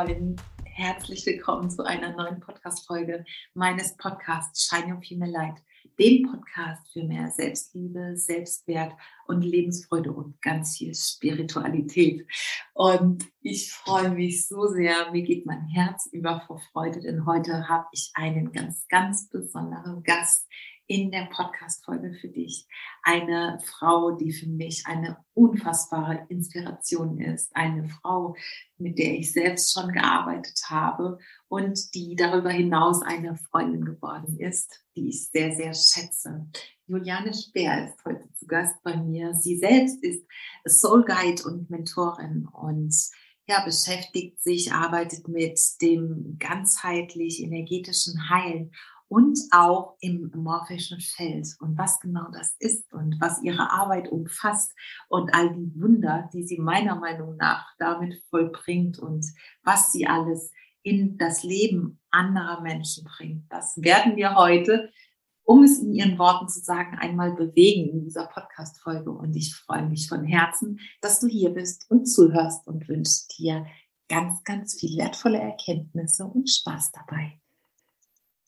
[0.00, 5.62] wundervollen, herzlich willkommen zu einer neuen Podcast-Folge meines Podcasts Shine Your Female Light,
[5.98, 8.92] dem Podcast für mehr Selbstliebe, Selbstwert
[9.26, 12.26] und Lebensfreude und ganz viel Spiritualität.
[12.72, 17.68] Und ich freue mich so sehr, mir geht mein Herz über vor Freude, denn heute
[17.68, 20.48] habe ich einen ganz, ganz besonderen Gast
[20.90, 22.66] in der Podcast-Folge für dich.
[23.04, 27.54] Eine Frau, die für mich eine unfassbare Inspiration ist.
[27.54, 28.34] Eine Frau,
[28.76, 34.84] mit der ich selbst schon gearbeitet habe und die darüber hinaus eine Freundin geworden ist,
[34.96, 36.48] die ich sehr, sehr schätze.
[36.88, 39.32] Juliane Speer ist heute zu Gast bei mir.
[39.34, 40.26] Sie selbst ist
[40.66, 42.92] Soul Guide und Mentorin und
[43.46, 48.72] ja, beschäftigt sich, arbeitet mit dem ganzheitlich energetischen Heilen
[49.10, 54.72] und auch im morphischen Feld und was genau das ist und was ihre Arbeit umfasst
[55.08, 59.26] und all die Wunder, die sie meiner Meinung nach damit vollbringt und
[59.64, 63.50] was sie alles in das Leben anderer Menschen bringt.
[63.50, 64.92] Das werden wir heute,
[65.42, 69.10] um es in ihren Worten zu sagen, einmal bewegen in dieser Podcast-Folge.
[69.10, 73.66] Und ich freue mich von Herzen, dass du hier bist und zuhörst und wünsche dir
[74.08, 77.40] ganz, ganz viel wertvolle Erkenntnisse und Spaß dabei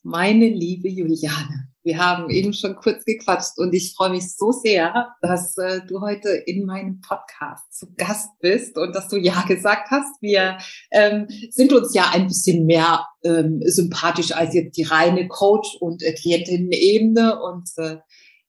[0.03, 1.69] meine liebe Juliane.
[1.83, 5.99] Wir haben eben schon kurz gequatscht und ich freue mich so sehr, dass äh, du
[5.99, 10.21] heute in meinem Podcast zu Gast bist und dass du ja gesagt hast.
[10.21, 10.57] Wir
[10.91, 16.03] ähm, sind uns ja ein bisschen mehr ähm, sympathisch als jetzt die reine Coach- und
[16.03, 17.97] äh, Klientinnen-Ebene und äh,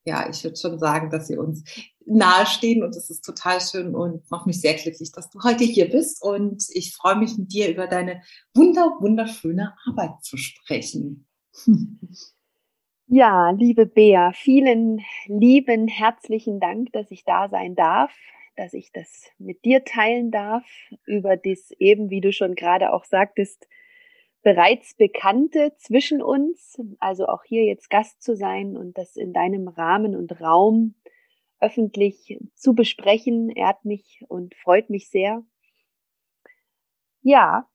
[0.05, 1.63] ja, ich würde schon sagen, dass wir uns
[2.05, 5.89] nahestehen und das ist total schön und macht mich sehr glücklich, dass du heute hier
[5.89, 8.21] bist und ich freue mich mit dir über deine
[8.53, 11.27] wunder wunderschöne Arbeit zu sprechen.
[13.07, 18.11] Ja, liebe Bea, vielen lieben herzlichen Dank, dass ich da sein darf,
[18.55, 20.65] dass ich das mit dir teilen darf
[21.05, 23.67] über das eben, wie du schon gerade auch sagtest,
[24.41, 29.67] bereits Bekannte zwischen uns, also auch hier jetzt Gast zu sein und das in deinem
[29.67, 30.95] Rahmen und Raum
[31.59, 35.43] öffentlich zu besprechen, ehrt mich und freut mich sehr.
[37.21, 37.67] Ja,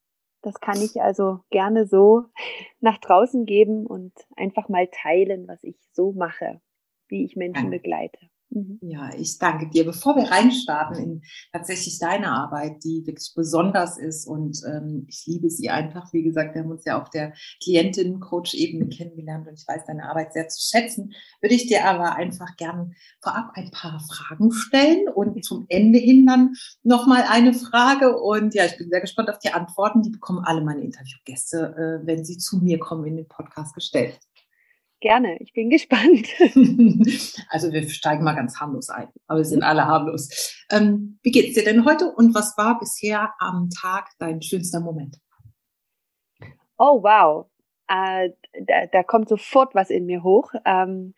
[0.43, 2.25] das kann ich also gerne so
[2.81, 6.61] nach draußen geben und einfach mal teilen, was ich so mache,
[7.09, 8.19] wie ich Menschen begleite.
[8.51, 8.79] Mhm.
[8.83, 9.85] Ja, ich danke dir.
[9.85, 11.23] Bevor wir reinstarten in
[11.53, 16.13] tatsächlich deine Arbeit, die wirklich besonders ist und ähm, ich liebe sie einfach.
[16.13, 20.33] Wie gesagt, wir haben uns ja auf der Klientin-Coach-Ebene kennengelernt und ich weiß deine Arbeit
[20.33, 25.45] sehr zu schätzen, würde ich dir aber einfach gern vorab ein paar Fragen stellen und
[25.45, 28.21] zum Ende hin dann nochmal eine Frage.
[28.21, 30.03] Und ja, ich bin sehr gespannt auf die Antworten.
[30.03, 34.19] Die bekommen alle meine Interviewgäste, äh, wenn sie zu mir kommen, in den Podcast gestellt.
[35.01, 36.29] Gerne, ich bin gespannt.
[37.49, 40.63] also wir steigen mal ganz harmlos ein, aber wir sind alle harmlos.
[40.71, 45.17] Ähm, wie geht's dir denn heute und was war bisher am Tag dein schönster Moment?
[46.77, 47.47] Oh wow,
[47.89, 48.31] äh,
[48.67, 50.53] da, da, kommt sofort was in mir hoch.
[50.67, 51.15] Ähm,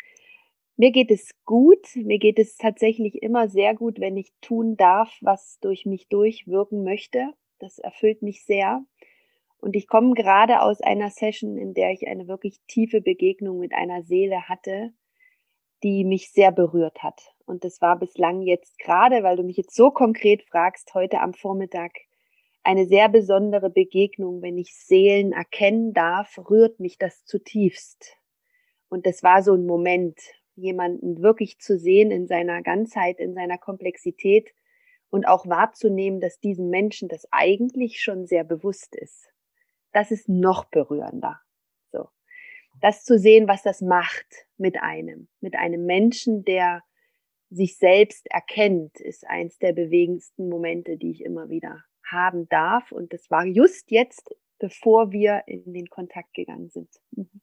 [0.76, 5.12] mir geht es gut, mir geht es tatsächlich immer sehr gut, wenn ich tun darf,
[5.20, 7.32] was durch mich durchwirken möchte.
[7.58, 8.84] Das erfüllt mich sehr.
[9.62, 13.72] Und ich komme gerade aus einer Session, in der ich eine wirklich tiefe Begegnung mit
[13.72, 14.92] einer Seele hatte,
[15.84, 17.32] die mich sehr berührt hat.
[17.46, 21.32] Und das war bislang jetzt gerade, weil du mich jetzt so konkret fragst, heute am
[21.32, 21.92] Vormittag
[22.64, 24.42] eine sehr besondere Begegnung.
[24.42, 28.16] Wenn ich Seelen erkennen darf, rührt mich das zutiefst.
[28.88, 30.18] Und das war so ein Moment,
[30.56, 34.52] jemanden wirklich zu sehen in seiner Ganzheit, in seiner Komplexität
[35.08, 39.31] und auch wahrzunehmen, dass diesem Menschen das eigentlich schon sehr bewusst ist
[39.92, 41.40] das ist noch berührender.
[41.90, 42.08] So.
[42.80, 44.26] Das zu sehen, was das macht
[44.56, 46.82] mit einem, mit einem Menschen, der
[47.50, 52.92] sich selbst erkennt, ist eins der bewegendsten Momente, die ich immer wieder haben darf.
[52.92, 56.88] Und das war just jetzt, bevor wir in den Kontakt gegangen sind.
[57.10, 57.40] Mhm.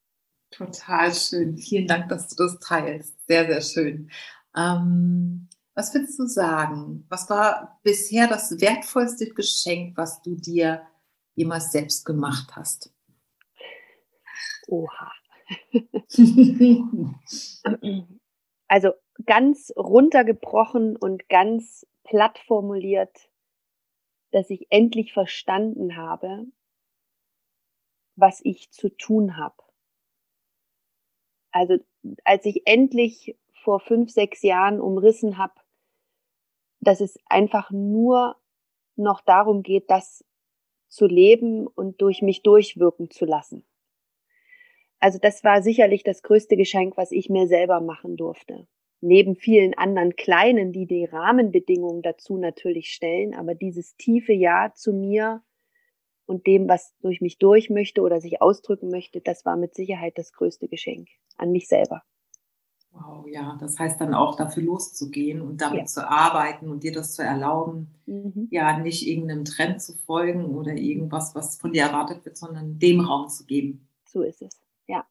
[0.52, 1.58] Total schön.
[1.58, 3.16] Vielen Dank, dass du das teilst.
[3.28, 4.10] Sehr, sehr schön.
[4.58, 7.06] Ähm, was würdest du sagen?
[7.08, 10.82] Was war bisher das wertvollste Geschenk, was du dir
[11.40, 12.94] jemals selbst gemacht hast?
[14.68, 15.12] Oha.
[18.68, 18.92] also
[19.26, 23.32] ganz runtergebrochen und ganz platt formuliert,
[24.32, 26.46] dass ich endlich verstanden habe,
[28.16, 29.64] was ich zu tun habe.
[31.52, 31.78] Also
[32.26, 35.56] als ich endlich vor fünf, sechs Jahren umrissen habe,
[36.82, 38.36] dass es einfach nur
[38.96, 40.24] noch darum geht, das
[40.90, 43.66] zu leben und durch mich durchwirken zu lassen.
[45.00, 48.68] Also das war sicherlich das größte Geschenk, was ich mir selber machen durfte.
[49.02, 54.92] Neben vielen anderen kleinen, die die Rahmenbedingungen dazu natürlich stellen, aber dieses tiefe Ja zu
[54.92, 55.42] mir
[56.26, 60.18] und dem, was durch mich durch möchte oder sich ausdrücken möchte, das war mit Sicherheit
[60.18, 61.08] das größte Geschenk
[61.38, 62.04] an mich selber.
[62.92, 65.86] Wow, ja, das heißt dann auch dafür loszugehen und damit ja.
[65.86, 68.48] zu arbeiten und dir das zu erlauben, mhm.
[68.50, 73.02] ja, nicht irgendeinem Trend zu folgen oder irgendwas, was von dir erwartet wird, sondern dem
[73.02, 73.88] Raum zu geben.
[74.06, 75.06] So ist es, ja.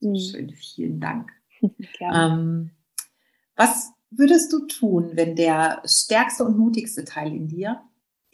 [0.00, 0.16] Mhm.
[0.16, 1.30] Schön, vielen Dank.
[2.00, 2.70] ähm,
[3.56, 7.82] was würdest du tun, wenn der stärkste und mutigste Teil in dir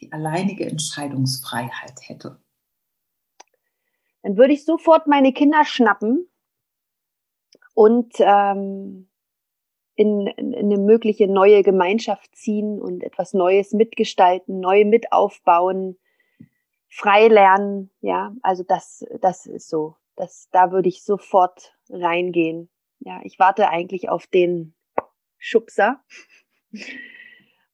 [0.00, 2.40] die alleinige Entscheidungsfreiheit hätte?
[4.22, 6.27] Dann würde ich sofort meine Kinder schnappen
[7.78, 9.08] und ähm,
[9.94, 15.96] in, in eine mögliche neue Gemeinschaft ziehen und etwas Neues mitgestalten, neu mitaufbauen,
[16.88, 17.92] frei lernen.
[18.00, 19.94] Ja, also das, das ist so.
[20.16, 22.69] Das, da würde ich sofort reingehen.
[22.98, 24.75] Ja, ich warte eigentlich auf den
[25.36, 26.02] Schubser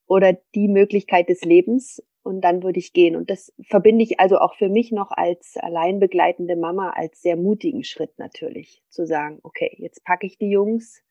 [0.05, 3.15] oder die Möglichkeit des Lebens und dann würde ich gehen.
[3.15, 7.37] Und das verbinde ich also auch für mich noch als allein begleitende Mama als sehr
[7.37, 11.03] mutigen Schritt natürlich, zu sagen, okay, jetzt packe ich die Jungs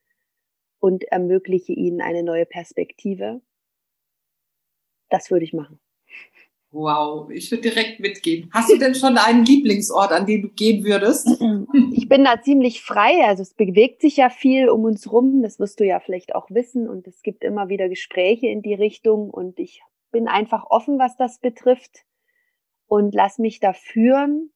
[0.81, 3.40] und ermögliche ihnen eine neue Perspektive.
[5.08, 5.78] Das würde ich machen.
[6.72, 8.50] Wow, ich würde direkt mitgehen.
[8.52, 11.28] Hast du denn schon einen Lieblingsort, an den du gehen würdest?
[11.96, 13.25] Ich bin da ziemlich frei.
[13.25, 15.43] Also es bewegt sich ja viel um uns rum.
[15.43, 16.88] Das wirst du ja vielleicht auch wissen.
[16.88, 19.31] Und es gibt immer wieder Gespräche in die Richtung.
[19.31, 19.82] Und ich
[20.14, 22.05] bin einfach offen, was das betrifft
[22.87, 24.52] und lass mich da führen.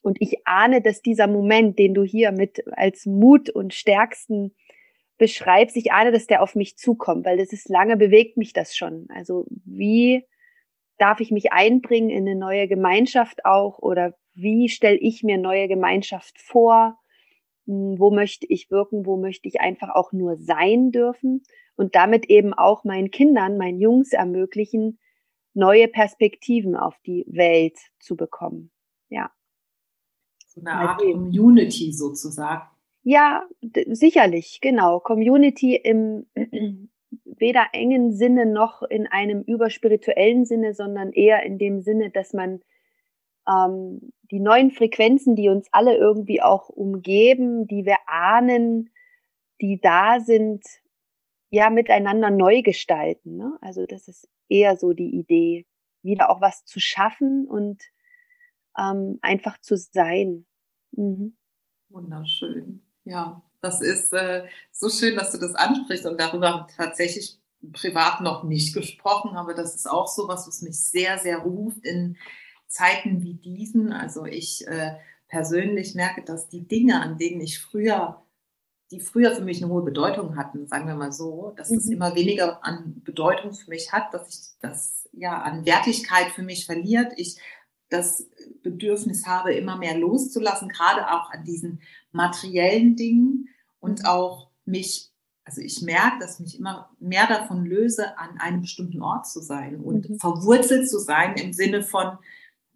[0.00, 4.56] Und ich ahne, dass dieser Moment, den du hier mit als Mut und stärksten
[5.18, 8.74] beschreibst, ich ahne, dass der auf mich zukommt, weil das ist lange bewegt mich das
[8.74, 9.06] schon.
[9.10, 10.24] Also wie
[10.96, 15.68] darf ich mich einbringen in eine neue Gemeinschaft auch oder wie stelle ich mir neue
[15.68, 16.98] Gemeinschaft vor?
[17.66, 19.06] Hm, wo möchte ich wirken?
[19.06, 21.42] Wo möchte ich einfach auch nur sein dürfen?
[21.76, 24.98] und damit eben auch meinen Kindern, meinen Jungs ermöglichen,
[25.54, 28.70] neue Perspektiven auf die Welt zu bekommen.
[29.08, 29.30] Ja.
[30.46, 32.68] So eine Art also, Community sozusagen.
[33.02, 33.46] Ja,
[33.88, 35.00] sicherlich, genau.
[35.00, 36.26] Community im
[37.24, 42.60] weder engen Sinne noch in einem überspirituellen Sinne, sondern eher in dem Sinne, dass man
[43.48, 48.90] ähm, die neuen Frequenzen, die uns alle irgendwie auch umgeben, die wir ahnen,
[49.60, 50.64] die da sind,
[51.50, 53.36] ja miteinander neu gestalten.
[53.36, 53.58] Ne?
[53.60, 55.66] Also das ist eher so die Idee,
[56.02, 57.82] wieder auch was zu schaffen und
[58.78, 60.46] ähm, einfach zu sein.
[60.92, 61.36] Mhm.
[61.90, 62.82] Wunderschön.
[63.04, 67.38] Ja, das ist äh, so schön, dass du das ansprichst und darüber tatsächlich
[67.72, 71.84] privat noch nicht gesprochen, aber das ist auch so was, was mich sehr, sehr ruft
[71.84, 72.16] in
[72.72, 73.92] Zeiten wie diesen.
[73.92, 74.96] Also ich äh,
[75.28, 78.22] persönlich merke, dass die Dinge, an denen ich früher
[78.92, 81.92] die früher für mich eine hohe Bedeutung hatten, sagen wir mal so, dass es mhm.
[81.92, 86.66] immer weniger an Bedeutung für mich hat, dass ich das ja an Wertigkeit für mich
[86.66, 87.12] verliert.
[87.16, 87.38] Ich
[87.88, 88.28] das
[88.62, 91.80] Bedürfnis habe, immer mehr loszulassen, gerade auch an diesen
[92.12, 93.48] materiellen Dingen
[93.80, 94.06] und mhm.
[94.06, 95.10] auch mich,
[95.44, 99.40] also ich merke, dass ich mich immer mehr davon löse, an einem bestimmten Ort zu
[99.40, 100.18] sein und mhm.
[100.18, 102.18] verwurzelt zu sein im Sinne von,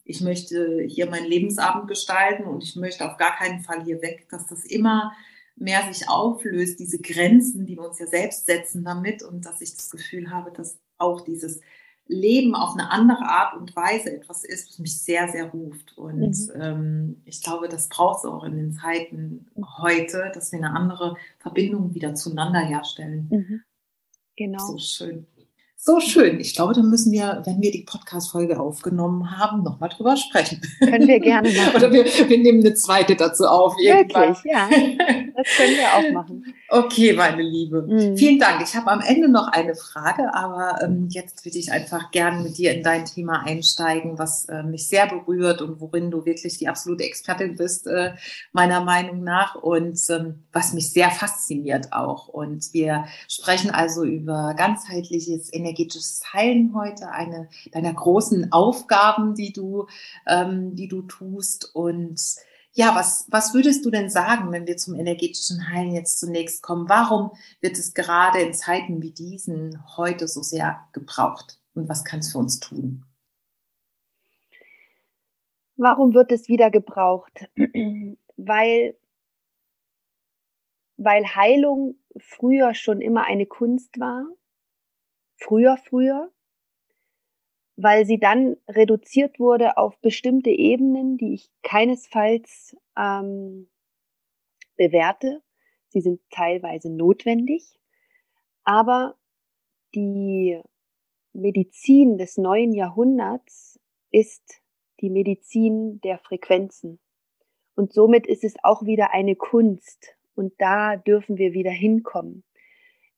[0.06, 4.28] ich möchte hier meinen Lebensabend gestalten und ich möchte auf gar keinen Fall hier weg,
[4.30, 5.12] dass das immer
[5.56, 9.74] mehr sich auflöst, diese Grenzen, die wir uns ja selbst setzen damit und dass ich
[9.74, 11.60] das Gefühl habe, dass auch dieses
[12.08, 15.98] Leben auf eine andere Art und Weise etwas ist, was mich sehr, sehr ruft.
[15.98, 16.60] Und mhm.
[16.60, 19.46] ähm, ich glaube, das braucht es auch in den Zeiten
[19.78, 23.28] heute, dass wir eine andere Verbindung wieder zueinander herstellen.
[23.30, 23.62] Mhm.
[24.36, 24.64] Genau.
[24.64, 25.26] So schön.
[25.78, 26.40] So schön.
[26.40, 30.60] Ich glaube, da müssen wir, wenn wir die Podcast-Folge aufgenommen haben, nochmal drüber sprechen.
[30.80, 31.76] Können wir gerne machen.
[31.76, 33.76] Oder wir, wir, nehmen eine zweite dazu auf.
[33.78, 34.34] Irgendwann.
[34.34, 34.68] Wirklich, ja.
[35.36, 36.44] Das können wir auch machen.
[36.68, 37.82] Okay, meine Liebe.
[37.82, 38.16] Mhm.
[38.16, 38.60] Vielen Dank.
[38.60, 42.58] Ich habe am Ende noch eine Frage, aber ähm, jetzt würde ich einfach gerne mit
[42.58, 46.66] dir in dein Thema einsteigen, was äh, mich sehr berührt und worin du wirklich die
[46.66, 48.14] absolute Expertin bist, äh,
[48.52, 52.26] meiner Meinung nach, und ähm, was mich sehr fasziniert auch.
[52.26, 59.52] Und wir sprechen also über ganzheitliches Energie energetisches Heilen heute, eine deiner großen Aufgaben, die
[59.52, 59.86] du,
[60.26, 61.74] ähm, die du tust.
[61.74, 62.20] Und
[62.72, 66.88] ja, was, was würdest du denn sagen, wenn wir zum energetischen Heilen jetzt zunächst kommen?
[66.88, 71.58] Warum wird es gerade in Zeiten wie diesen heute so sehr gebraucht?
[71.74, 73.04] Und was kann es für uns tun?
[75.76, 77.48] Warum wird es wieder gebraucht?
[78.36, 78.96] weil,
[80.96, 84.26] weil Heilung früher schon immer eine Kunst war
[85.36, 86.30] früher, früher,
[87.76, 93.68] weil sie dann reduziert wurde auf bestimmte Ebenen, die ich keinesfalls ähm,
[94.76, 95.42] bewerte.
[95.88, 97.78] Sie sind teilweise notwendig,
[98.64, 99.16] aber
[99.94, 100.60] die
[101.32, 103.78] Medizin des neuen Jahrhunderts
[104.10, 104.62] ist
[105.00, 106.98] die Medizin der Frequenzen.
[107.74, 110.16] Und somit ist es auch wieder eine Kunst.
[110.34, 112.42] Und da dürfen wir wieder hinkommen.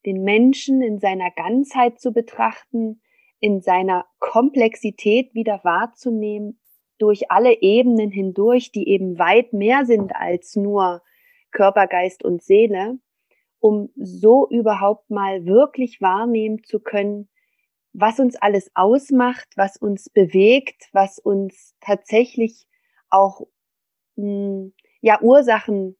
[0.07, 3.01] Den Menschen in seiner Ganzheit zu betrachten,
[3.41, 6.61] in seiner Komplexität wieder wahrzunehmen,
[6.99, 11.03] durch alle Ebenen hindurch, die eben weit mehr sind als nur
[11.53, 12.99] Körper, Geist und Seele,
[13.61, 17.29] um so überhaupt mal wirklich wahrnehmen zu können,
[17.93, 22.67] was uns alles ausmacht, was uns bewegt, was uns tatsächlich
[23.11, 23.47] auch
[24.17, 25.97] mh, hm, ja Ursachen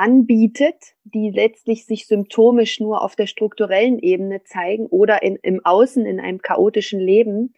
[0.00, 6.06] anbietet, die letztlich sich symptomisch nur auf der strukturellen Ebene zeigen oder in, im Außen
[6.06, 7.52] in einem chaotischen Leben.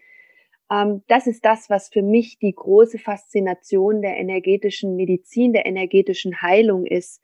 [0.68, 6.42] Ähm, das ist das, was für mich die große Faszination der energetischen Medizin, der energetischen
[6.42, 7.22] Heilung ist.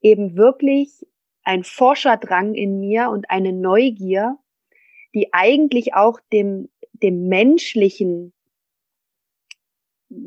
[0.00, 1.06] Eben wirklich
[1.44, 4.38] ein Forscherdrang in mir und eine Neugier,
[5.14, 8.32] die eigentlich auch dem, dem menschlichen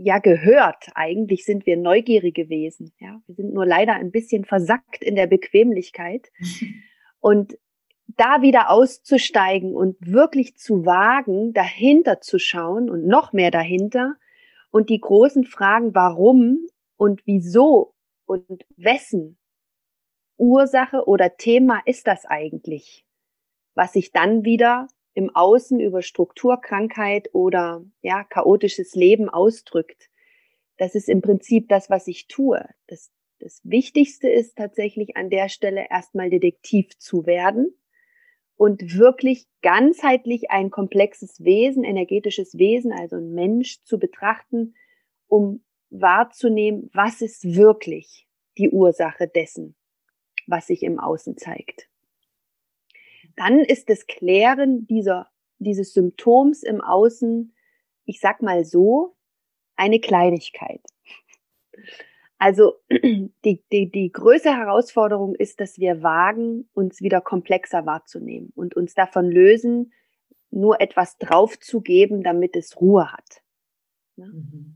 [0.03, 0.85] ja gehört.
[0.95, 2.93] Eigentlich sind wir neugierige Wesen.
[2.99, 6.31] Ja, wir sind nur leider ein bisschen versackt in der Bequemlichkeit.
[7.19, 7.57] Und
[8.07, 14.15] da wieder auszusteigen und wirklich zu wagen, dahinter zu schauen und noch mehr dahinter
[14.71, 19.37] und die großen Fragen, warum und wieso und wessen
[20.37, 23.05] Ursache oder Thema ist das eigentlich,
[23.73, 30.09] was sich dann wieder im Außen über Strukturkrankheit oder ja, chaotisches Leben ausdrückt.
[30.77, 32.63] Das ist im Prinzip das, was ich tue.
[32.87, 37.73] Das, das Wichtigste ist tatsächlich an der Stelle erstmal Detektiv zu werden
[38.57, 44.75] und wirklich ganzheitlich ein komplexes Wesen, energetisches Wesen, also ein Mensch zu betrachten,
[45.27, 49.75] um wahrzunehmen, was ist wirklich die Ursache dessen,
[50.45, 51.89] was sich im Außen zeigt
[53.35, 57.53] dann ist das Klären dieser, dieses Symptoms im Außen,
[58.05, 59.15] ich sag mal so,
[59.75, 60.81] eine Kleinigkeit.
[62.37, 68.75] Also die, die, die größte Herausforderung ist, dass wir wagen, uns wieder komplexer wahrzunehmen und
[68.75, 69.93] uns davon lösen,
[70.51, 73.41] nur etwas draufzugeben, damit es Ruhe hat.
[74.15, 74.75] Mhm.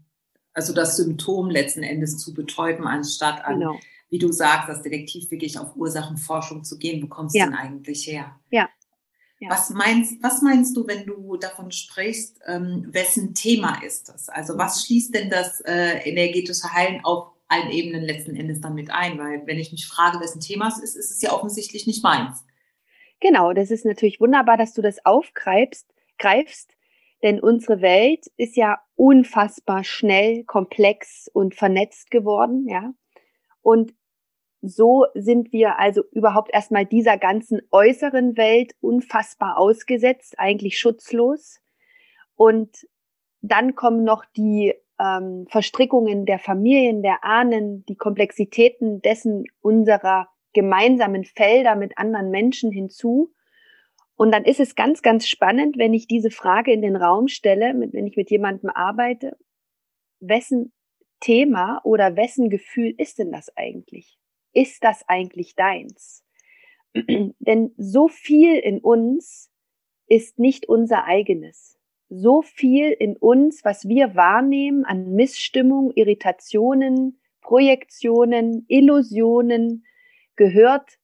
[0.53, 5.29] Also das Symptom letzten Endes zu betäuben, anstatt an genau wie du sagst, als Detektiv
[5.31, 7.45] wirklich auf Ursachenforschung zu gehen, wo kommst du ja.
[7.45, 8.35] denn eigentlich her?
[8.49, 8.69] Ja.
[9.39, 9.49] ja.
[9.49, 14.29] Was meinst, was meinst du, wenn du davon sprichst, ähm, wessen Thema ist das?
[14.29, 18.91] Also was schließt denn das äh, energetische Heilen auf allen Ebenen letzten Endes dann mit
[18.91, 19.17] ein?
[19.19, 22.43] Weil wenn ich mich frage, wessen Thema es ist, ist es ja offensichtlich nicht meins.
[23.19, 26.71] Genau, das ist natürlich wunderbar, dass du das aufgreifst, greifst,
[27.21, 32.93] denn unsere Welt ist ja unfassbar schnell, komplex und vernetzt geworden, ja.
[33.61, 33.93] Und
[34.61, 41.61] so sind wir also überhaupt erstmal dieser ganzen äußeren Welt unfassbar ausgesetzt, eigentlich schutzlos.
[42.35, 42.87] Und
[43.41, 51.23] dann kommen noch die ähm, Verstrickungen der Familien, der Ahnen, die Komplexitäten dessen unserer gemeinsamen
[51.23, 53.33] Felder mit anderen Menschen hinzu.
[54.15, 57.73] Und dann ist es ganz, ganz spannend, wenn ich diese Frage in den Raum stelle,
[57.93, 59.37] wenn ich mit jemandem arbeite,
[60.19, 60.73] wessen
[61.21, 64.19] Thema oder wessen Gefühl ist denn das eigentlich?
[64.53, 66.25] Ist das eigentlich deins?
[66.93, 69.51] Denn so viel in uns
[70.07, 71.77] ist nicht unser eigenes.
[72.09, 79.85] So viel in uns, was wir wahrnehmen an Missstimmung, Irritationen, Projektionen, Illusionen,
[80.35, 80.97] gehört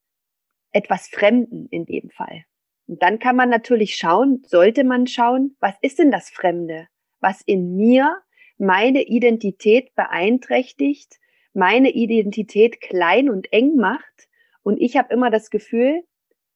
[0.71, 2.45] etwas Fremden in dem Fall.
[2.87, 6.87] Und dann kann man natürlich schauen, sollte man schauen, was ist denn das Fremde,
[7.19, 8.17] was in mir
[8.57, 11.19] meine Identität beeinträchtigt,
[11.55, 14.27] meine Identität klein und eng macht
[14.63, 16.03] und ich habe immer das Gefühl,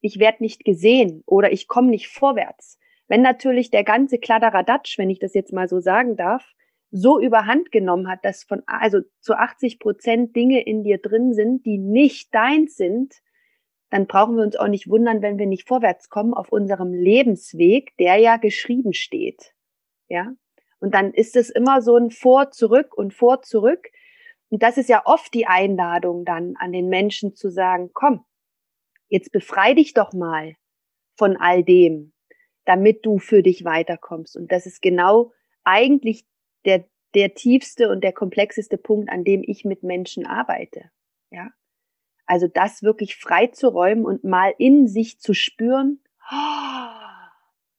[0.01, 2.79] ich werde nicht gesehen oder ich komme nicht vorwärts.
[3.07, 6.53] Wenn natürlich der ganze Kladderadatsch, wenn ich das jetzt mal so sagen darf,
[6.91, 11.65] so überhand genommen hat, dass von also zu 80 Prozent Dinge in dir drin sind,
[11.65, 13.13] die nicht deins sind,
[13.89, 17.95] dann brauchen wir uns auch nicht wundern, wenn wir nicht vorwärts kommen auf unserem Lebensweg,
[17.97, 19.53] der ja geschrieben steht.
[20.07, 20.33] Ja?
[20.79, 23.87] Und dann ist es immer so ein Vor, zurück und vor, zurück.
[24.49, 28.25] Und das ist ja oft die Einladung dann an den Menschen zu sagen, komm,
[29.07, 30.55] jetzt befrei dich doch mal
[31.15, 32.13] von all dem,
[32.65, 34.35] damit du für dich weiterkommst.
[34.35, 35.31] Und das ist genau
[35.63, 36.25] eigentlich
[36.65, 40.89] der, der tiefste und der komplexeste Punkt, an dem ich mit Menschen arbeite.
[41.31, 41.51] Ja.
[42.25, 46.03] Also das wirklich frei zu räumen und mal in sich zu spüren,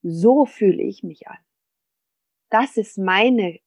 [0.03, 1.39] so fühle ich mich an.
[2.51, 3.61] Das ist meine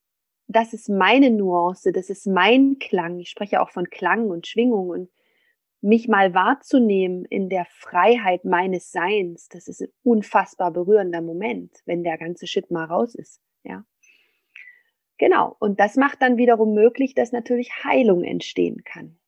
[0.46, 3.18] das ist meine Nuance, das ist mein Klang.
[3.18, 5.10] Ich spreche auch von Klang und Schwingung und
[5.80, 12.02] mich mal wahrzunehmen in der Freiheit meines Seins, das ist ein unfassbar berührender Moment, wenn
[12.02, 13.84] der ganze Shit mal raus ist, ja.
[15.18, 15.56] Genau.
[15.60, 19.18] Und das macht dann wiederum möglich, dass natürlich Heilung entstehen kann.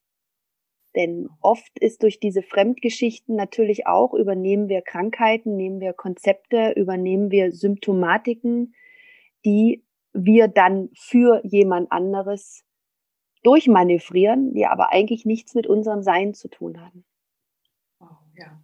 [0.95, 7.29] Denn oft ist durch diese Fremdgeschichten natürlich auch, übernehmen wir Krankheiten, nehmen wir Konzepte, übernehmen
[7.29, 8.73] wir Symptomatiken,
[9.45, 9.85] die
[10.25, 12.63] wir dann für jemand anderes
[13.43, 17.05] durchmanövrieren, die aber eigentlich nichts mit unserem Sein zu tun haben.
[18.35, 18.61] Ja.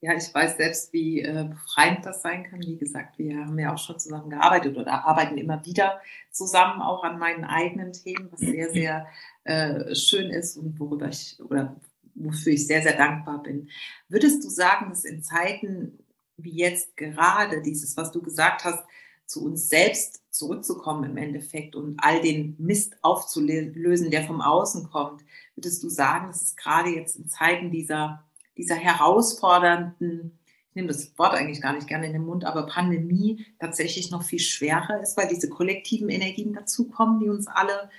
[0.00, 2.60] Ja, ich weiß selbst, wie äh, befreiend das sein kann.
[2.60, 6.00] Wie gesagt, wir haben ja auch schon zusammen gearbeitet oder arbeiten immer wieder
[6.30, 9.06] zusammen, auch an meinen eigenen Themen, was sehr, sehr
[9.44, 11.80] äh, schön ist und worüber ich oder
[12.14, 13.68] wofür ich sehr, sehr dankbar bin.
[14.08, 15.98] Würdest du sagen, dass in Zeiten
[16.36, 18.84] wie jetzt gerade dieses, was du gesagt hast,
[19.26, 25.24] zu uns selbst zurückzukommen im Endeffekt und all den Mist aufzulösen, der vom Außen kommt,
[25.54, 28.26] würdest du sagen, dass es gerade jetzt in Zeiten dieser
[28.56, 30.38] dieser herausfordernden,
[30.70, 34.22] ich nehme das Wort eigentlich gar nicht gerne in den Mund, aber Pandemie tatsächlich noch
[34.22, 37.90] viel schwerer ist, weil diese kollektiven Energien dazukommen, die uns alle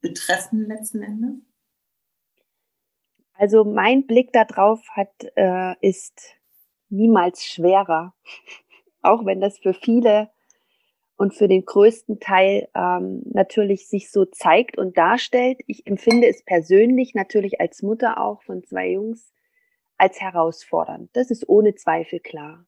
[0.00, 1.36] betreffen letzten Endes?
[3.34, 6.20] Also mein Blick darauf hat, äh, ist
[6.88, 8.14] niemals schwerer,
[9.02, 10.30] auch wenn das für viele
[11.18, 15.60] und für den größten Teil ähm, natürlich sich so zeigt und darstellt.
[15.66, 19.32] Ich empfinde es persönlich natürlich als Mutter auch von zwei Jungs
[19.98, 21.10] als herausfordernd.
[21.14, 22.64] Das ist ohne Zweifel klar.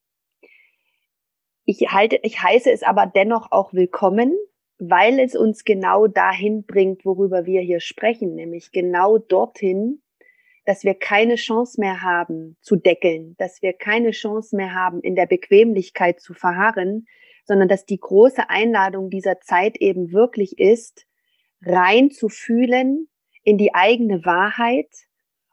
[1.65, 4.37] Ich halte, ich heiße es aber dennoch auch willkommen,
[4.79, 10.03] weil es uns genau dahin bringt, worüber wir hier sprechen, nämlich genau dorthin,
[10.65, 15.15] dass wir keine Chance mehr haben zu deckeln, dass wir keine Chance mehr haben, in
[15.15, 17.07] der Bequemlichkeit zu verharren,
[17.51, 21.05] sondern dass die große Einladung dieser Zeit eben wirklich ist,
[21.63, 23.09] rein zu fühlen
[23.43, 24.87] in die eigene Wahrheit,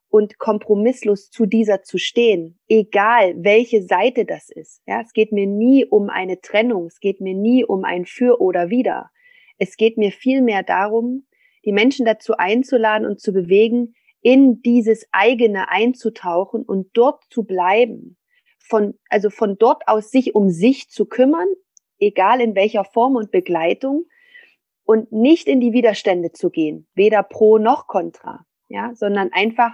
[0.10, 4.82] und kompromisslos zu dieser zu stehen, egal welche Seite das ist.
[4.88, 8.40] Ja, es geht mir nie um eine Trennung, es geht mir nie um ein Für
[8.40, 9.10] oder Wider.
[9.58, 11.28] Es geht mir vielmehr darum,
[11.66, 18.18] die Menschen dazu einzuladen und zu bewegen, in dieses eigene einzutauchen und dort zu bleiben.
[18.60, 21.48] Von, also von dort aus sich um sich zu kümmern,
[22.00, 24.06] egal in welcher Form und Begleitung
[24.84, 29.74] und nicht in die Widerstände zu gehen, weder pro noch contra, ja, sondern einfach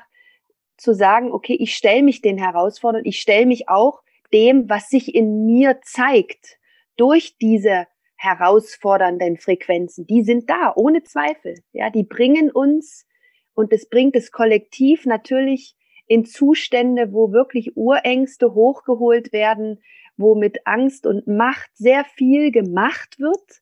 [0.77, 4.01] zu sagen, okay, ich stelle mich den Herausforderungen, ich stelle mich auch
[4.33, 6.57] dem, was sich in mir zeigt,
[6.97, 10.07] durch diese herausfordernden Frequenzen.
[10.07, 11.55] Die sind da, ohne Zweifel.
[11.73, 13.05] Ja, die bringen uns
[13.53, 15.75] und es bringt das Kollektiv natürlich
[16.07, 19.81] in Zustände, wo wirklich Urängste hochgeholt werden,
[20.17, 23.62] wo mit Angst und Macht sehr viel gemacht wird.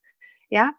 [0.50, 0.74] Ja,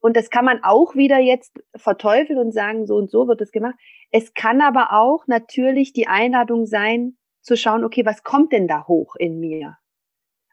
[0.00, 3.52] und das kann man auch wieder jetzt verteufeln und sagen, so und so wird es
[3.52, 3.74] gemacht.
[4.10, 8.86] Es kann aber auch natürlich die Einladung sein, zu schauen, okay, was kommt denn da
[8.86, 9.78] hoch in mir?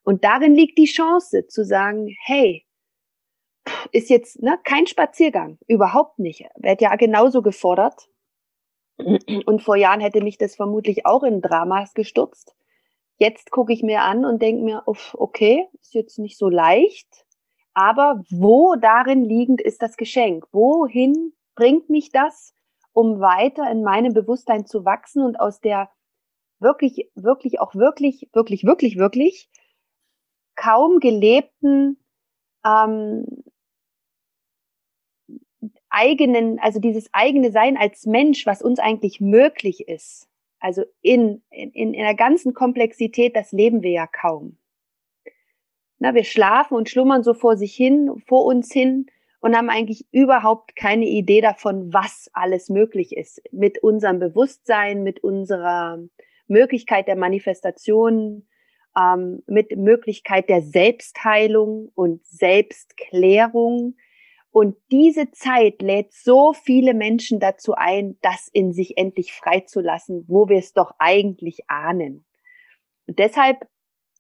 [0.04, 2.66] Und darin liegt die Chance zu sagen, hey,
[3.92, 6.46] ist jetzt ne, kein Spaziergang, überhaupt nicht.
[6.56, 8.08] Werd ja genauso gefordert.
[8.98, 12.56] Und vor Jahren hätte mich das vermutlich auch in Dramas gestürzt.
[13.18, 17.26] Jetzt gucke ich mir an und denke mir, okay, ist jetzt nicht so leicht,
[17.74, 20.46] aber wo darin liegend ist das Geschenk?
[20.52, 22.54] Wohin bringt mich das,
[22.92, 25.90] um weiter in meinem Bewusstsein zu wachsen und aus der
[26.60, 29.50] wirklich, wirklich, auch wirklich, wirklich, wirklich, wirklich
[30.56, 31.98] kaum gelebten
[32.66, 33.26] ähm,
[35.90, 40.28] eigenen, also dieses eigene Sein als Mensch, was uns eigentlich möglich ist.
[40.66, 44.58] Also in, in, in der ganzen Komplexität, das leben wir ja kaum.
[46.00, 49.06] Na, wir schlafen und schlummern so vor sich hin, vor uns hin
[49.42, 55.24] und haben eigentlich überhaupt keine Idee davon, was alles möglich ist mit unserem Bewusstsein, mit
[55.24, 56.00] unserer
[56.48, 58.48] Möglichkeit der Manifestation,
[58.98, 63.98] ähm, mit Möglichkeit der Selbstheilung und Selbstklärung.
[64.56, 70.48] Und diese Zeit lädt so viele Menschen dazu ein, das in sich endlich freizulassen, wo
[70.48, 72.26] wir es doch eigentlich ahnen.
[73.06, 73.68] Und deshalb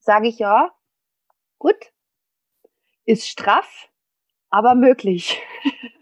[0.02, 0.76] sage ich ja,
[1.58, 1.93] Gut.
[3.06, 3.89] Ist straff,
[4.50, 5.41] aber möglich.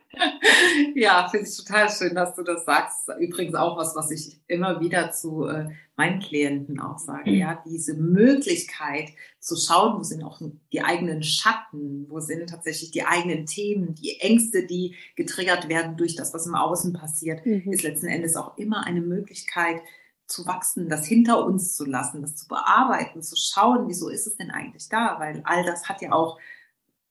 [0.95, 3.10] ja, finde ich total schön, dass du das sagst.
[3.19, 7.32] Übrigens auch was, was ich immer wieder zu äh, meinen Klienten auch sage.
[7.32, 7.38] Mhm.
[7.38, 13.06] Ja, diese Möglichkeit zu schauen, wo sind auch die eigenen Schatten, wo sind tatsächlich die
[13.06, 17.71] eigenen Themen, die Ängste, die getriggert werden durch das, was im Außen passiert, mhm.
[17.71, 19.82] ist letzten Endes auch immer eine Möglichkeit,
[20.26, 24.38] zu wachsen, das hinter uns zu lassen, das zu bearbeiten, zu schauen, wieso ist es
[24.38, 25.19] denn eigentlich da?
[25.19, 26.39] Weil all das hat ja auch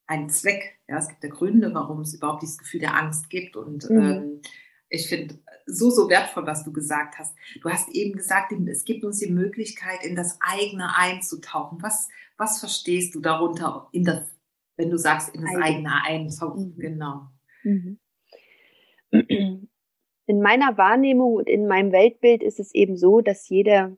[0.07, 0.79] einen Zweck.
[0.89, 3.57] Ja, es gibt ja Gründe, warum es überhaupt dieses Gefühl der Angst gibt.
[3.57, 4.01] Und mhm.
[4.01, 4.43] ähm,
[4.89, 7.35] ich finde so, so wertvoll, was du gesagt hast.
[7.61, 11.79] Du hast eben gesagt, es gibt uns die Möglichkeit, in das eigene einzutauchen.
[11.83, 14.33] Was, was verstehst du darunter, in das
[14.77, 16.81] wenn du sagst, in das eigene Eintauchen, mhm.
[16.81, 17.29] genau.
[17.63, 17.99] Mhm.
[20.27, 23.97] In meiner Wahrnehmung und in meinem Weltbild ist es eben so, dass jeder,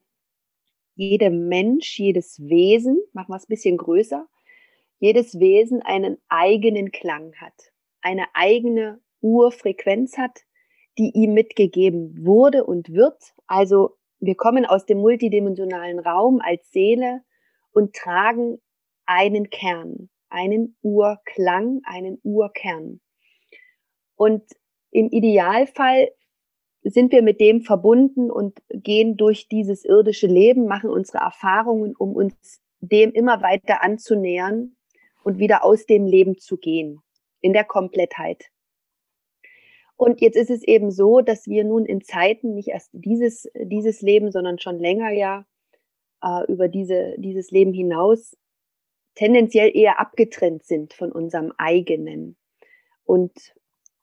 [0.95, 4.27] jeder Mensch, jedes Wesen, machen wir es ein bisschen größer,
[4.99, 10.41] jedes Wesen einen eigenen Klang hat, eine eigene Urfrequenz hat,
[10.99, 13.35] die ihm mitgegeben wurde und wird.
[13.47, 17.23] Also wir kommen aus dem multidimensionalen Raum als Seele
[17.73, 18.59] und tragen
[19.07, 23.01] einen Kern, einen Urklang, einen Urkern.
[24.17, 24.43] Und
[24.91, 26.11] im Idealfall
[26.83, 32.15] sind wir mit dem verbunden und gehen durch dieses irdische Leben, machen unsere Erfahrungen, um
[32.15, 34.77] uns dem immer weiter anzunähern
[35.25, 37.01] und wieder aus dem Leben zu gehen,
[37.41, 38.51] in der Komplettheit.
[39.97, 44.01] Und jetzt ist es eben so, dass wir nun in Zeiten nicht erst dieses, dieses
[44.01, 45.47] Leben, sondern schon länger ja
[46.23, 48.37] äh, über diese, dieses Leben hinaus
[49.15, 52.37] tendenziell eher abgetrennt sind von unserem eigenen
[53.05, 53.33] und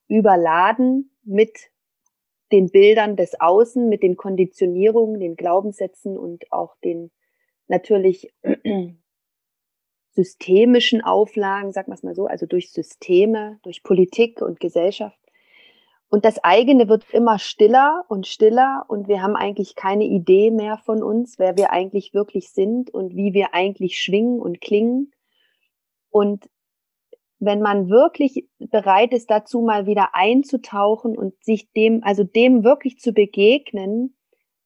[0.08, 1.70] überladen mit
[2.52, 7.12] den Bildern des Außen, mit den Konditionierungen, den Glaubenssätzen und auch den
[7.68, 8.34] natürlich
[10.12, 15.18] systemischen Auflagen, sag mal so, also durch Systeme, durch Politik und Gesellschaft.
[16.10, 20.78] Und das eigene wird immer stiller und stiller und wir haben eigentlich keine Idee mehr
[20.78, 25.14] von uns, wer wir eigentlich wirklich sind und wie wir eigentlich schwingen und klingen.
[26.10, 26.50] Und
[27.40, 33.00] wenn man wirklich bereit ist, dazu mal wieder einzutauchen und sich dem, also dem wirklich
[33.00, 34.18] zu begegnen,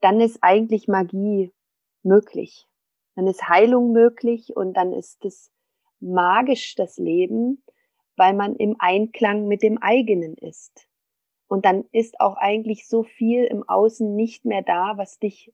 [0.02, 1.54] dann ist eigentlich Magie
[2.02, 2.68] möglich.
[3.16, 5.52] Dann ist Heilung möglich und dann ist es
[6.00, 7.64] magisch, das Leben,
[8.16, 10.88] weil man im Einklang mit dem eigenen ist.
[11.48, 15.54] Und dann ist auch eigentlich so viel im Außen nicht mehr da, was dich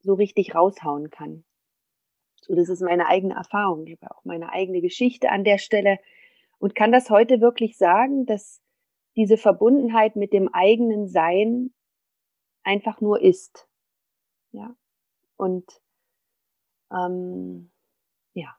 [0.00, 1.44] so richtig raushauen kann.
[2.40, 3.86] So, das ist meine eigene Erfahrung.
[3.86, 5.98] Ich habe auch meine eigene Geschichte an der Stelle
[6.58, 8.60] und kann das heute wirklich sagen, dass
[9.16, 11.72] diese Verbundenheit mit dem eigenen Sein
[12.64, 13.68] einfach nur ist.
[14.50, 14.74] Ja.
[15.36, 15.80] Und
[16.94, 17.70] ähm,
[18.34, 18.56] ja.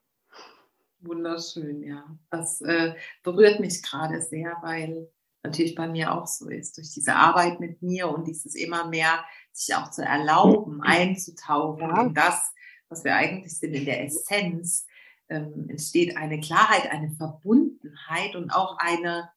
[1.00, 2.04] Wunderschön, ja.
[2.30, 5.10] Das äh, berührt mich gerade sehr, weil
[5.42, 9.24] natürlich bei mir auch so ist, durch diese Arbeit mit mir und dieses immer mehr
[9.52, 12.02] sich auch zu erlauben, einzutauchen ja.
[12.02, 12.52] in das,
[12.88, 14.86] was wir eigentlich sind, in der Essenz,
[15.28, 19.30] ähm, entsteht eine Klarheit, eine Verbundenheit und auch eine,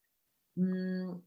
[0.55, 1.26] mh, hm,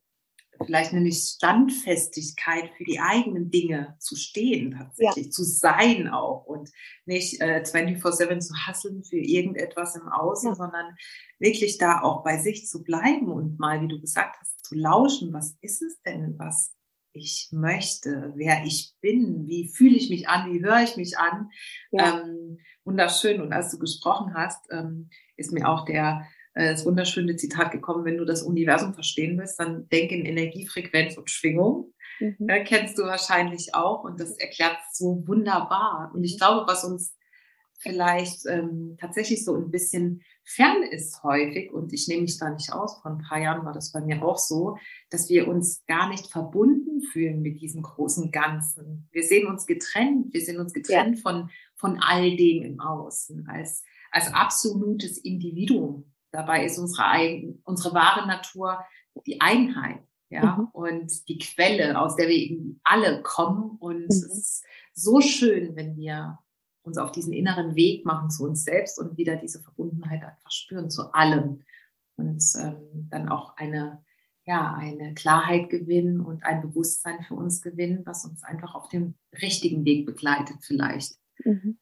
[0.65, 5.31] vielleicht eine Standfestigkeit für die eigenen Dinge zu stehen, tatsächlich, ja.
[5.31, 6.71] zu sein auch und
[7.07, 10.55] nicht äh, 24-7 zu hasseln für irgendetwas im Außen, ja.
[10.55, 10.97] sondern
[11.39, 15.33] wirklich da auch bei sich zu bleiben und mal, wie du gesagt hast, zu lauschen,
[15.33, 16.75] was ist es denn, was
[17.13, 21.51] ich möchte, wer ich bin, wie fühle ich mich an, wie höre ich mich an.
[21.91, 22.23] Ja.
[22.23, 23.41] Ähm, wunderschön.
[23.41, 28.19] Und als du gesprochen hast, ähm, ist mir auch der das wunderschöne Zitat gekommen, wenn
[28.19, 31.93] du das Universum verstehen willst, dann denk in Energiefrequenz und Schwingung.
[32.19, 32.49] Mhm.
[32.49, 36.11] Äh, kennst du wahrscheinlich auch und das erklärt so wunderbar.
[36.15, 37.17] Und ich glaube, was uns
[37.81, 42.73] vielleicht ähm, tatsächlich so ein bisschen fern ist häufig, und ich nehme mich da nicht
[42.73, 44.77] aus, vor ein paar Jahren war das bei mir auch so,
[45.09, 49.09] dass wir uns gar nicht verbunden fühlen mit diesem großen Ganzen.
[49.13, 51.23] Wir sehen uns getrennt, wir sehen uns getrennt ja.
[51.23, 56.10] von, von all dem im Außen, als, als absolutes Individuum.
[56.33, 58.85] Dabei ist unsere, eigen, unsere wahre Natur
[59.27, 60.01] die Einheit.
[60.33, 60.69] Ja, mhm.
[60.73, 63.77] und die Quelle, aus der wir eben alle kommen.
[63.81, 64.07] Und mhm.
[64.09, 64.65] es ist
[64.95, 66.39] so schön, wenn wir
[66.83, 70.89] uns auf diesen inneren Weg machen zu uns selbst und wieder diese Verbundenheit einfach spüren
[70.89, 71.63] zu allem
[72.17, 74.05] und ähm, dann auch eine
[74.47, 79.15] ja eine Klarheit gewinnen und ein Bewusstsein für uns gewinnen, was uns einfach auf dem
[79.41, 81.15] richtigen Weg begleitet vielleicht.
[81.45, 81.79] Mhm.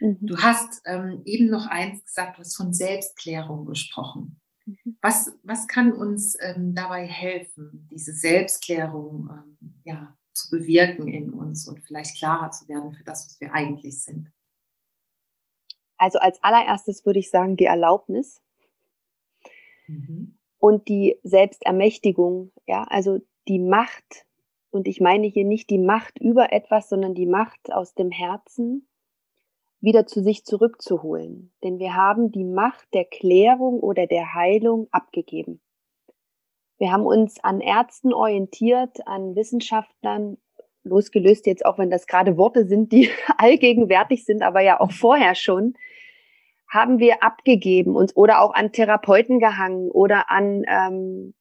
[0.00, 0.18] Mhm.
[0.20, 4.40] Du hast ähm, eben noch eins gesagt, du hast von Selbstklärung gesprochen.
[4.66, 4.96] Mhm.
[5.00, 11.68] Was, was kann uns ähm, dabei helfen, diese Selbstklärung ähm, ja, zu bewirken in uns
[11.68, 14.30] und vielleicht klarer zu werden für das, was wir eigentlich sind?
[15.96, 18.42] Also als allererstes würde ich sagen, die Erlaubnis
[19.86, 20.38] mhm.
[20.58, 24.26] und die Selbstermächtigung, ja, also die Macht.
[24.70, 28.88] Und ich meine hier nicht die Macht über etwas, sondern die Macht aus dem Herzen
[29.84, 31.52] wieder zu sich zurückzuholen.
[31.62, 35.60] Denn wir haben die Macht der Klärung oder der Heilung abgegeben.
[36.78, 40.38] Wir haben uns an Ärzten orientiert, an Wissenschaftlern,
[40.82, 45.34] losgelöst jetzt auch, wenn das gerade Worte sind, die allgegenwärtig sind, aber ja auch vorher
[45.34, 45.74] schon,
[46.68, 51.34] haben wir abgegeben uns oder auch an Therapeuten gehangen oder an ähm,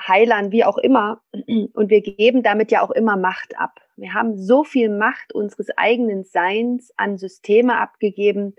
[0.00, 1.20] Heilern, wie auch immer.
[1.30, 3.80] Und wir geben damit ja auch immer Macht ab.
[3.96, 8.54] Wir haben so viel Macht unseres eigenen Seins an Systeme abgegeben,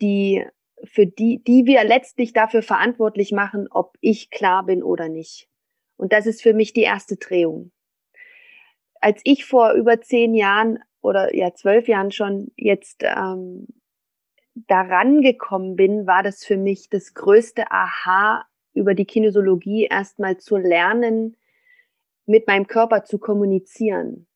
[0.00, 0.44] die
[0.84, 5.48] für die, die wir letztlich dafür verantwortlich machen, ob ich klar bin oder nicht.
[5.96, 7.72] Und das ist für mich die erste Drehung.
[9.00, 13.66] Als ich vor über zehn Jahren oder ja zwölf Jahren schon jetzt ähm,
[14.54, 18.44] daran gekommen bin, war das für mich das größte Aha
[18.74, 21.36] über die Kinesiologie erstmal zu lernen,
[22.26, 24.26] mit meinem Körper zu kommunizieren.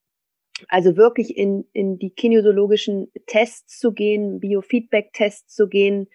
[0.68, 6.08] Also wirklich in, in die kinesiologischen Tests zu gehen, Biofeedback-Tests zu gehen,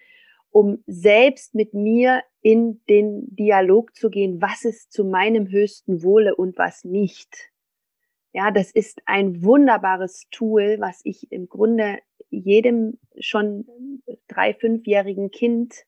[0.50, 6.34] um selbst mit mir in den Dialog zu gehen, was ist zu meinem höchsten Wohle
[6.34, 7.50] und was nicht.
[8.32, 11.98] Ja, das ist ein wunderbares Tool, was ich im Grunde
[12.30, 13.66] jedem schon
[14.28, 15.86] drei, fünfjährigen Kind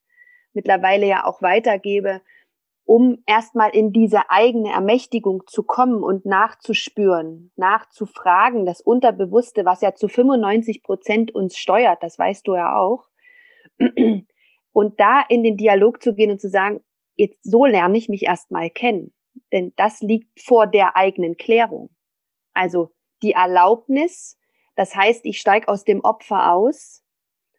[0.53, 2.23] mittlerweile ja auch weitergebe,
[2.85, 9.95] um erstmal in diese eigene Ermächtigung zu kommen und nachzuspüren, nachzufragen, das Unterbewusste, was ja
[9.95, 13.09] zu 95 Prozent uns steuert, das weißt du ja auch.
[14.73, 16.81] Und da in den Dialog zu gehen und zu sagen,
[17.17, 19.13] jetzt so lerne ich mich erstmal kennen.
[19.53, 21.91] Denn das liegt vor der eigenen Klärung.
[22.53, 24.39] Also die Erlaubnis,
[24.77, 27.05] das heißt, ich steige aus dem Opfer aus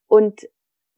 [0.07, 0.47] und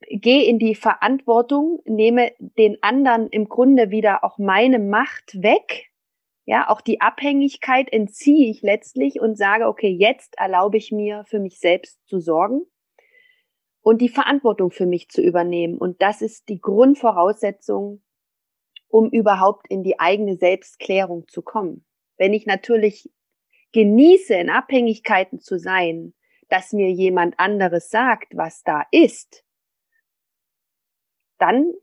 [0.09, 5.91] gehe in die Verantwortung, nehme den anderen im Grunde wieder auch meine Macht weg.
[6.45, 11.39] Ja, auch die Abhängigkeit entziehe ich letztlich und sage, okay, jetzt erlaube ich mir, für
[11.39, 12.63] mich selbst zu sorgen
[13.81, 15.77] und die Verantwortung für mich zu übernehmen.
[15.77, 18.01] Und das ist die Grundvoraussetzung,
[18.87, 21.85] um überhaupt in die eigene Selbstklärung zu kommen.
[22.17, 23.09] Wenn ich natürlich
[23.73, 26.13] genieße, in Abhängigkeiten zu sein,
[26.49, 29.42] dass mir jemand anderes sagt, was da ist,
[31.43, 31.73] dann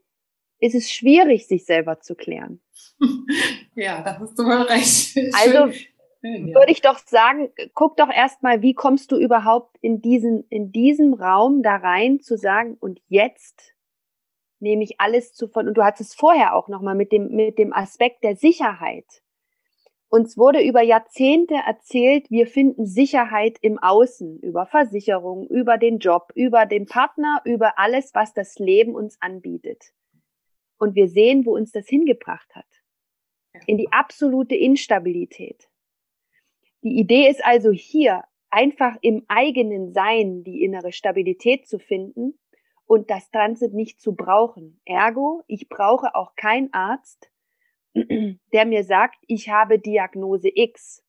[0.59, 2.61] ist es schwierig, sich selber zu klären.
[3.73, 5.17] Ja, da hast du mal recht.
[5.33, 5.71] Also
[6.21, 6.53] ja.
[6.53, 11.13] würde ich doch sagen, guck doch erstmal, wie kommst du überhaupt in diesen, in diesem
[11.13, 13.73] Raum da rein zu sagen, und jetzt
[14.59, 17.57] nehme ich alles zu von, und du hattest es vorher auch nochmal mit dem, mit
[17.57, 19.23] dem Aspekt der Sicherheit.
[20.13, 26.33] Uns wurde über Jahrzehnte erzählt, wir finden Sicherheit im Außen, über Versicherung, über den Job,
[26.35, 29.93] über den Partner, über alles, was das Leben uns anbietet.
[30.77, 32.65] Und wir sehen, wo uns das hingebracht hat.
[33.67, 35.69] In die absolute Instabilität.
[36.83, 42.37] Die Idee ist also hier, einfach im eigenen Sein die innere Stabilität zu finden
[42.85, 44.81] und das Transit nicht zu brauchen.
[44.83, 47.30] Ergo, ich brauche auch keinen Arzt,
[47.93, 51.03] der mir sagt, ich habe Diagnose X.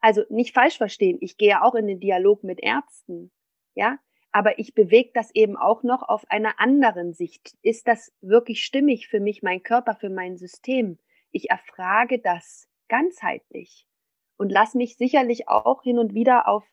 [0.00, 3.32] Also nicht falsch verstehen, ich gehe auch in den Dialog mit Ärzten,
[3.74, 3.98] ja,
[4.30, 7.56] aber ich bewege das eben auch noch auf einer anderen Sicht.
[7.62, 10.98] Ist das wirklich stimmig für mich, mein Körper, für mein System?
[11.30, 13.86] Ich erfrage das ganzheitlich
[14.36, 16.64] und lass mich sicherlich auch hin und wieder auf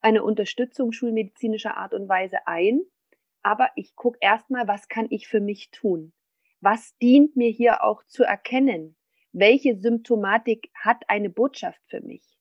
[0.00, 2.82] eine Unterstützung schulmedizinischer Art und Weise ein.
[3.42, 6.12] Aber ich gucke erstmal, was kann ich für mich tun?
[6.62, 8.96] Was dient mir hier auch zu erkennen?
[9.32, 12.38] Welche Symptomatik hat eine Botschaft für mich?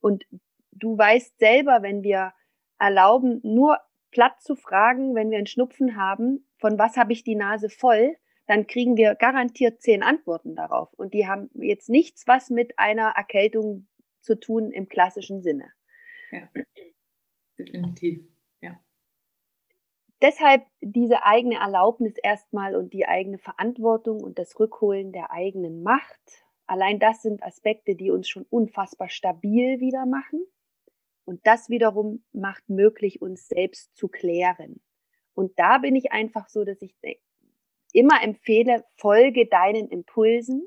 [0.00, 0.24] Und
[0.72, 2.34] du weißt selber, wenn wir
[2.78, 3.78] erlauben, nur
[4.10, 8.16] platt zu fragen, wenn wir einen Schnupfen haben, von was habe ich die Nase voll,
[8.46, 10.92] dann kriegen wir garantiert zehn Antworten darauf.
[10.94, 13.86] Und die haben jetzt nichts was mit einer Erkältung
[14.20, 15.72] zu tun im klassischen Sinne.
[16.32, 16.48] Ja,
[17.58, 18.31] definitiv
[20.22, 26.44] deshalb diese eigene Erlaubnis erstmal und die eigene Verantwortung und das Rückholen der eigenen Macht.
[26.66, 30.44] Allein das sind Aspekte, die uns schon unfassbar stabil wieder machen.
[31.24, 34.80] Und das wiederum macht möglich, uns selbst zu klären.
[35.34, 36.94] Und da bin ich einfach so, dass ich
[37.92, 40.66] immer empfehle, folge deinen Impulsen.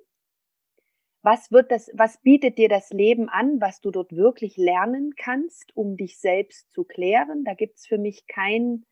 [1.21, 5.75] Was wird das, was bietet dir das Leben an, was du dort wirklich lernen kannst,
[5.75, 7.43] um dich selbst zu klären?
[7.43, 8.85] Da gibt's für mich kein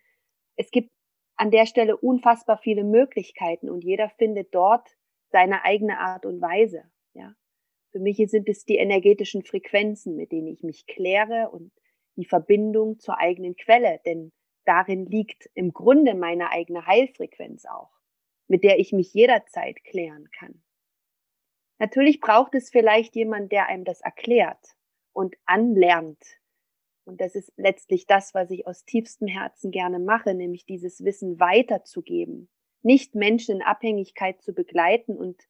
[0.56, 0.90] es gibt
[1.36, 4.88] an der Stelle unfassbar viele Möglichkeiten und jeder findet dort
[5.32, 6.84] seine eigene Art und Weise.
[7.14, 7.34] Ja,
[7.92, 11.72] für mich sind es die energetischen Frequenzen, mit denen ich mich kläre und
[12.16, 14.32] die Verbindung zur eigenen Quelle, denn
[14.66, 17.92] darin liegt im Grunde meine eigene Heilfrequenz auch,
[18.48, 20.64] mit der ich mich jederzeit klären kann.
[21.80, 24.76] Natürlich braucht es vielleicht jemand, der einem das erklärt
[25.12, 26.24] und anlernt,
[27.06, 31.40] und das ist letztlich das, was ich aus tiefstem Herzen gerne mache, nämlich dieses Wissen
[31.40, 32.50] weiterzugeben.
[32.82, 35.42] Nicht Menschen in Abhängigkeit zu begleiten und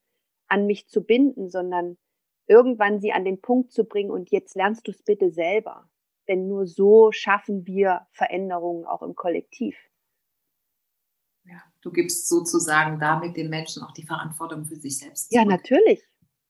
[0.47, 1.97] an mich zu binden, sondern
[2.47, 5.89] irgendwann sie an den Punkt zu bringen und jetzt lernst du es bitte selber.
[6.27, 9.75] Denn nur so schaffen wir Veränderungen auch im Kollektiv.
[11.45, 15.31] Ja, du gibst sozusagen damit den Menschen auch die Verantwortung für sich selbst.
[15.31, 15.43] Zurück.
[15.43, 16.01] Ja, natürlich.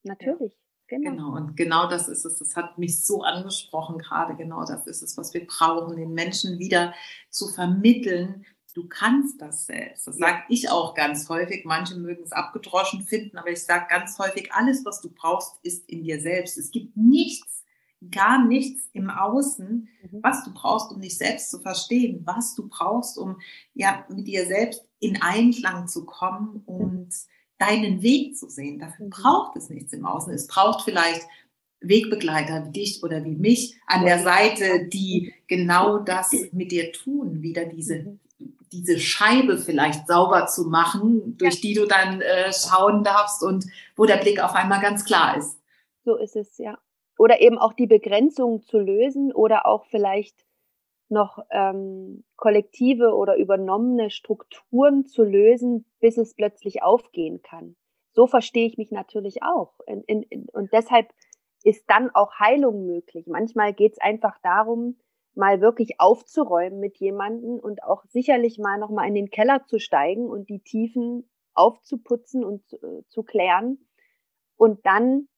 [0.04, 0.56] Natürlich.
[1.02, 1.10] Genau.
[1.10, 1.36] genau.
[1.36, 2.38] Und genau das ist es.
[2.38, 4.36] Das hat mich so angesprochen gerade.
[4.36, 6.94] Genau das ist es, was wir brauchen, den Menschen wieder
[7.30, 10.06] zu vermitteln, du kannst das selbst.
[10.06, 11.64] Das sage ich auch ganz häufig.
[11.64, 15.88] Manche mögen es abgedroschen finden, aber ich sage ganz häufig, alles, was du brauchst, ist
[15.88, 16.58] in dir selbst.
[16.58, 17.64] Es gibt nichts,
[18.10, 20.22] gar nichts im Außen, mhm.
[20.22, 23.40] was du brauchst, um dich selbst zu verstehen, was du brauchst, um
[23.74, 27.14] ja mit dir selbst in Einklang zu kommen und
[27.58, 28.78] deinen Weg zu sehen.
[28.78, 29.10] Dafür mhm.
[29.10, 30.32] braucht es nichts im Außen.
[30.32, 31.22] Es braucht vielleicht
[31.80, 37.42] Wegbegleiter wie dich oder wie mich an der Seite, die genau das mit dir tun,
[37.42, 38.20] wieder diese, mhm.
[38.72, 44.06] diese Scheibe vielleicht sauber zu machen, durch die du dann äh, schauen darfst und wo
[44.06, 45.58] der Blick auf einmal ganz klar ist.
[46.04, 46.78] So ist es, ja.
[47.16, 50.43] Oder eben auch die Begrenzung zu lösen oder auch vielleicht
[51.14, 57.76] noch ähm, kollektive oder übernommene Strukturen zu lösen, bis es plötzlich aufgehen kann.
[58.12, 59.72] So verstehe ich mich natürlich auch.
[59.86, 61.08] In, in, in, und deshalb
[61.62, 63.26] ist dann auch Heilung möglich.
[63.26, 64.98] Manchmal geht es einfach darum,
[65.34, 69.78] mal wirklich aufzuräumen mit jemanden und auch sicherlich mal noch mal in den Keller zu
[69.78, 73.78] steigen und die Tiefen aufzuputzen und äh, zu klären
[74.56, 75.28] und dann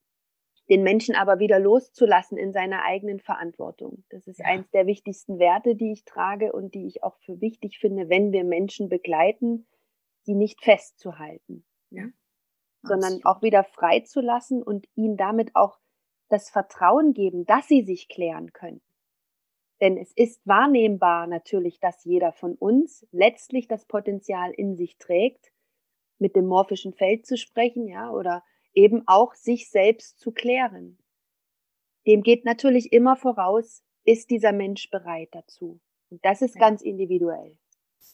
[0.68, 4.04] den Menschen aber wieder loszulassen in seiner eigenen Verantwortung.
[4.10, 4.46] Das ist ja.
[4.46, 8.32] eins der wichtigsten Werte, die ich trage und die ich auch für wichtig finde, wenn
[8.32, 9.66] wir Menschen begleiten,
[10.22, 12.06] sie nicht festzuhalten, ja?
[12.82, 15.78] sondern auch wieder freizulassen und ihnen damit auch
[16.28, 18.80] das Vertrauen geben, dass sie sich klären können.
[19.80, 25.52] Denn es ist wahrnehmbar natürlich, dass jeder von uns letztlich das Potenzial in sich trägt,
[26.18, 28.42] mit dem morphischen Feld zu sprechen, ja, oder
[28.76, 30.98] eben auch sich selbst zu klären.
[32.06, 35.80] Dem geht natürlich immer voraus, ist dieser Mensch bereit dazu.
[36.10, 36.60] Und das ist ja.
[36.60, 37.58] ganz individuell.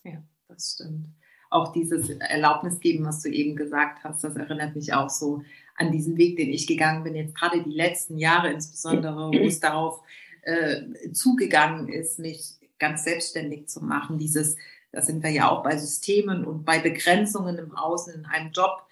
[0.04, 1.08] Ja, das stimmt.
[1.50, 5.42] Auch dieses Erlaubnis geben, was du eben gesagt hast, das erinnert mich auch so
[5.76, 9.60] an diesen Weg, den ich gegangen bin, jetzt gerade die letzten Jahre insbesondere, wo es
[9.60, 10.00] darauf
[10.42, 14.18] äh, zugegangen ist, mich ganz selbstständig zu machen.
[14.18, 14.56] Dieses,
[14.92, 18.86] da sind wir ja auch bei Systemen und bei Begrenzungen im Außen in einem Job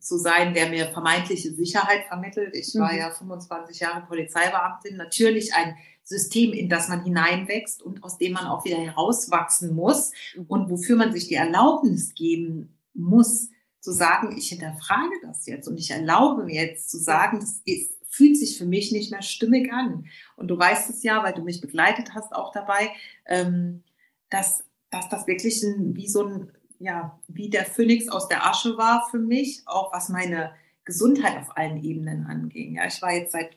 [0.00, 2.54] zu sein, der mir vermeintliche Sicherheit vermittelt.
[2.54, 2.98] Ich war mhm.
[2.98, 4.96] ja 25 Jahre Polizeibeamtin.
[4.96, 10.12] Natürlich ein System, in das man hineinwächst und aus dem man auch wieder herauswachsen muss
[10.36, 10.44] mhm.
[10.48, 13.48] und wofür man sich die Erlaubnis geben muss,
[13.80, 17.92] zu sagen, ich hinterfrage das jetzt und ich erlaube mir jetzt zu sagen, das ist,
[18.08, 20.06] fühlt sich für mich nicht mehr stimmig an.
[20.36, 22.90] Und du weißt es ja, weil du mich begleitet hast auch dabei,
[23.26, 23.82] ähm,
[24.30, 28.76] dass, dass das wirklich ein, wie so ein ja, wie der Phönix aus der Asche
[28.76, 30.52] war für mich, auch was meine
[30.84, 32.76] Gesundheit auf allen Ebenen anging.
[32.76, 33.56] Ja, ich war jetzt seit,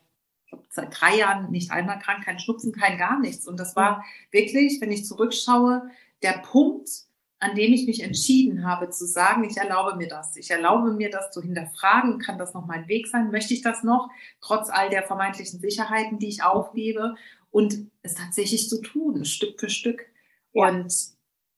[0.70, 3.48] seit drei Jahren nicht einmal krank, kein Schnupfen, kein gar nichts.
[3.48, 5.90] Und das war wirklich, wenn ich zurückschaue,
[6.24, 6.90] der Punkt,
[7.40, 10.36] an dem ich mich entschieden habe zu sagen, ich erlaube mir das.
[10.38, 12.18] Ich erlaube mir das zu hinterfragen.
[12.18, 13.30] Kann das noch mein Weg sein?
[13.30, 14.10] Möchte ich das noch?
[14.42, 17.16] Trotz all der vermeintlichen Sicherheiten, die ich aufgebe
[17.52, 20.08] und es tatsächlich zu tun, Stück für Stück.
[20.54, 20.70] Ja.
[20.70, 20.92] Und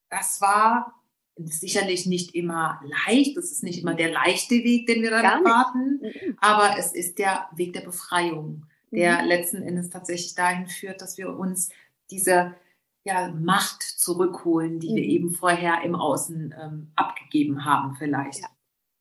[0.10, 0.99] das war
[1.48, 3.38] sicherlich nicht immer leicht.
[3.38, 6.02] Das ist nicht immer der leichte Weg, den wir dann erwarten.
[6.02, 6.38] Mhm.
[6.40, 9.28] Aber es ist der Weg der Befreiung, der mhm.
[9.28, 11.70] letzten Endes tatsächlich dahin führt, dass wir uns
[12.12, 12.56] diese
[13.04, 14.96] ja, Macht zurückholen, die mhm.
[14.96, 18.42] wir eben vorher im Außen ähm, abgegeben haben, vielleicht.
[18.42, 18.50] Ja,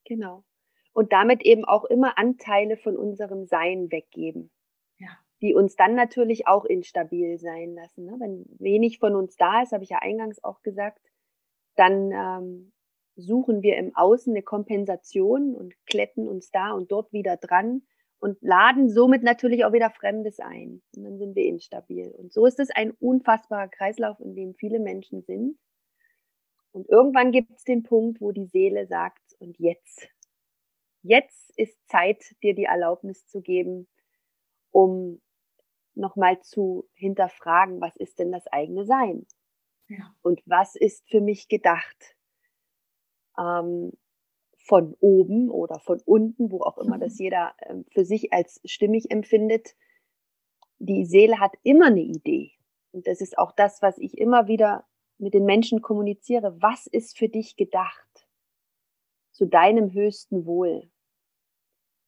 [0.05, 0.43] genau.
[0.93, 4.51] Und damit eben auch immer Anteile von unserem Sein weggeben.
[4.97, 5.09] Ja.
[5.41, 8.05] Die uns dann natürlich auch instabil sein lassen.
[8.05, 8.15] Ne?
[8.19, 10.99] Wenn wenig von uns da ist, habe ich ja eingangs auch gesagt,
[11.79, 12.71] dann ähm,
[13.15, 17.83] suchen wir im Außen eine Kompensation und kletten uns da und dort wieder dran
[18.19, 20.81] und laden somit natürlich auch wieder Fremdes ein.
[20.95, 22.11] Und dann sind wir instabil.
[22.11, 25.57] Und so ist es ein unfassbarer Kreislauf, in dem viele Menschen sind.
[26.71, 30.09] Und irgendwann gibt es den Punkt, wo die Seele sagt, und jetzt,
[31.01, 33.87] jetzt ist Zeit, dir die Erlaubnis zu geben,
[34.71, 35.21] um
[35.95, 39.25] nochmal zu hinterfragen, was ist denn das eigene Sein?
[39.89, 40.15] Ja.
[40.21, 42.15] Und was ist für mich gedacht?
[43.37, 43.91] Ähm,
[44.57, 49.11] von oben oder von unten, wo auch immer das jeder ähm, für sich als stimmig
[49.11, 49.75] empfindet.
[50.77, 52.51] Die Seele hat immer eine Idee.
[52.91, 54.85] Und das ist auch das, was ich immer wieder
[55.17, 56.61] mit den Menschen kommuniziere.
[56.61, 58.27] Was ist für dich gedacht?
[59.31, 60.89] Zu deinem höchsten Wohl.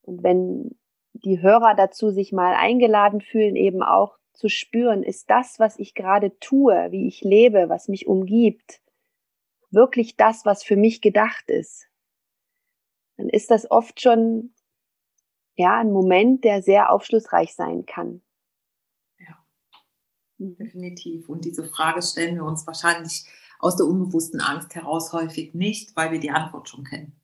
[0.02, 0.80] Und wenn
[1.14, 5.94] die Hörer dazu sich mal eingeladen fühlen, eben auch zu spüren, ist das, was ich
[5.94, 8.82] gerade tue, wie ich lebe, was mich umgibt,
[9.70, 11.88] wirklich das, was für mich gedacht ist,
[13.18, 14.54] dann ist das oft schon
[15.56, 18.22] ja ein Moment, der sehr aufschlussreich sein kann.
[19.20, 19.38] Ja,
[20.38, 20.56] mhm.
[20.58, 21.30] definitiv.
[21.30, 23.26] Und diese Frage stellen wir uns wahrscheinlich
[23.60, 27.21] aus der unbewussten Angst heraus häufig nicht, weil wir die Antwort schon kennen.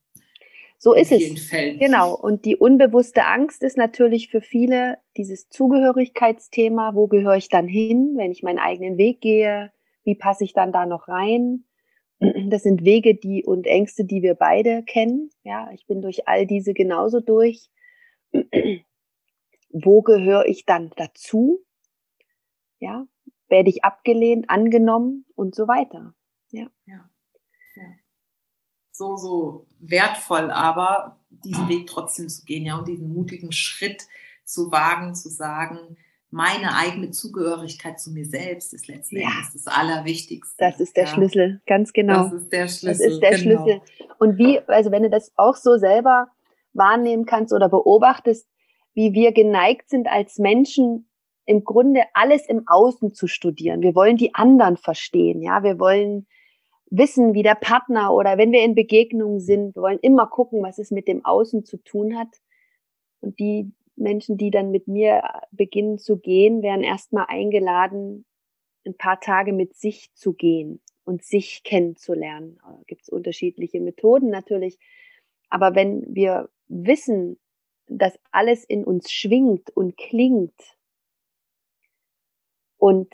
[0.80, 1.50] So ist es.
[1.50, 1.80] Fällen.
[1.80, 2.16] Genau.
[2.16, 6.94] Und die unbewusste Angst ist natürlich für viele dieses Zugehörigkeitsthema.
[6.94, 9.72] Wo gehöre ich dann hin, wenn ich meinen eigenen Weg gehe?
[10.04, 11.64] Wie passe ich dann da noch rein?
[12.50, 15.30] Das sind Wege, die und Ängste, die wir beide kennen.
[15.44, 17.70] Ja, ich bin durch all diese genauso durch.
[19.70, 21.64] Wo gehöre ich dann dazu?
[22.80, 23.06] Ja,
[23.50, 26.16] werde ich abgelehnt, angenommen und so weiter.
[26.50, 26.64] Ja.
[26.86, 26.96] ja.
[26.96, 27.10] ja.
[28.98, 34.08] So, so wertvoll, aber diesen Weg trotzdem zu gehen, ja, und diesen mutigen Schritt
[34.44, 35.98] zu wagen, zu sagen,
[36.32, 39.50] meine eigene Zugehörigkeit zu mir selbst ist letztendlich ja.
[39.54, 40.56] das Allerwichtigste.
[40.58, 41.14] Das ist der ja.
[41.14, 42.24] Schlüssel, ganz genau.
[42.24, 42.88] Das ist der Schlüssel.
[42.88, 43.64] Das ist der genau.
[43.64, 43.82] Schlüssel.
[44.18, 46.30] Und wie, also wenn du das auch so selber
[46.74, 48.48] wahrnehmen kannst oder beobachtest,
[48.96, 51.08] wie wir geneigt sind als Menschen
[51.46, 53.82] im Grunde alles im Außen zu studieren.
[53.82, 56.26] Wir wollen die anderen verstehen, ja, wir wollen
[56.90, 60.78] wissen, wie der Partner oder wenn wir in Begegnungen sind, wir wollen immer gucken, was
[60.78, 62.42] es mit dem Außen zu tun hat.
[63.20, 68.26] Und die Menschen, die dann mit mir beginnen zu gehen, werden erstmal eingeladen,
[68.86, 72.60] ein paar Tage mit sich zu gehen und sich kennenzulernen.
[72.62, 74.78] Da gibt es unterschiedliche Methoden natürlich.
[75.50, 77.40] Aber wenn wir wissen,
[77.88, 80.78] dass alles in uns schwingt und klingt
[82.78, 83.14] und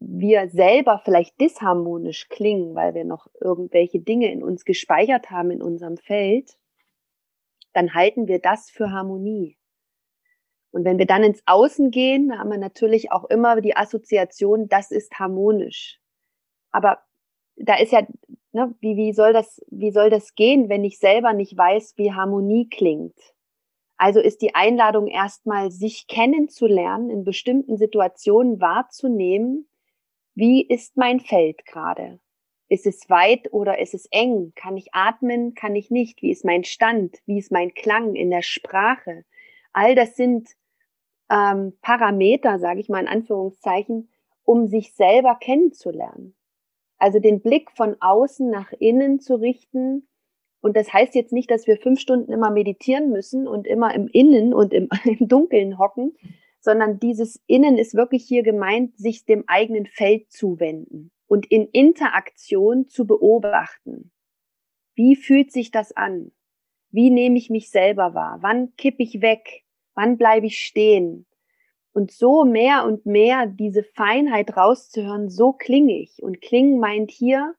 [0.00, 5.62] wir selber vielleicht disharmonisch klingen, weil wir noch irgendwelche Dinge in uns gespeichert haben in
[5.62, 6.56] unserem Feld,
[7.72, 9.56] dann halten wir das für Harmonie.
[10.70, 14.90] Und wenn wir dann ins Außen gehen, haben wir natürlich auch immer die Assoziation, das
[14.90, 16.00] ist harmonisch.
[16.70, 16.98] Aber
[17.56, 18.06] da ist ja,
[18.52, 22.12] ne, wie, wie, soll das, wie soll das gehen, wenn ich selber nicht weiß, wie
[22.12, 23.18] Harmonie klingt?
[23.96, 29.67] Also ist die Einladung erstmal, sich kennenzulernen, in bestimmten Situationen wahrzunehmen,
[30.38, 32.20] wie ist mein Feld gerade?
[32.68, 34.52] Ist es weit oder ist es eng?
[34.54, 35.54] Kann ich atmen?
[35.54, 36.22] Kann ich nicht?
[36.22, 37.16] Wie ist mein Stand?
[37.26, 39.24] Wie ist mein Klang in der Sprache?
[39.72, 40.50] All das sind
[41.28, 44.10] ähm, Parameter, sage ich mal in Anführungszeichen,
[44.44, 46.36] um sich selber kennenzulernen.
[46.98, 50.06] Also den Blick von außen nach innen zu richten.
[50.60, 54.06] Und das heißt jetzt nicht, dass wir fünf Stunden immer meditieren müssen und immer im
[54.06, 56.16] Innen und im, im Dunkeln hocken,
[56.60, 62.88] sondern dieses Innen ist wirklich hier gemeint, sich dem eigenen Feld zuwenden und in Interaktion
[62.88, 64.10] zu beobachten.
[64.94, 66.32] Wie fühlt sich das an?
[66.90, 68.38] Wie nehme ich mich selber wahr?
[68.40, 69.64] Wann kipp ich weg?
[69.94, 71.26] Wann bleibe ich stehen?
[71.92, 76.22] Und so mehr und mehr diese Feinheit rauszuhören, so klinge ich.
[76.22, 77.54] Und klingen meint hier,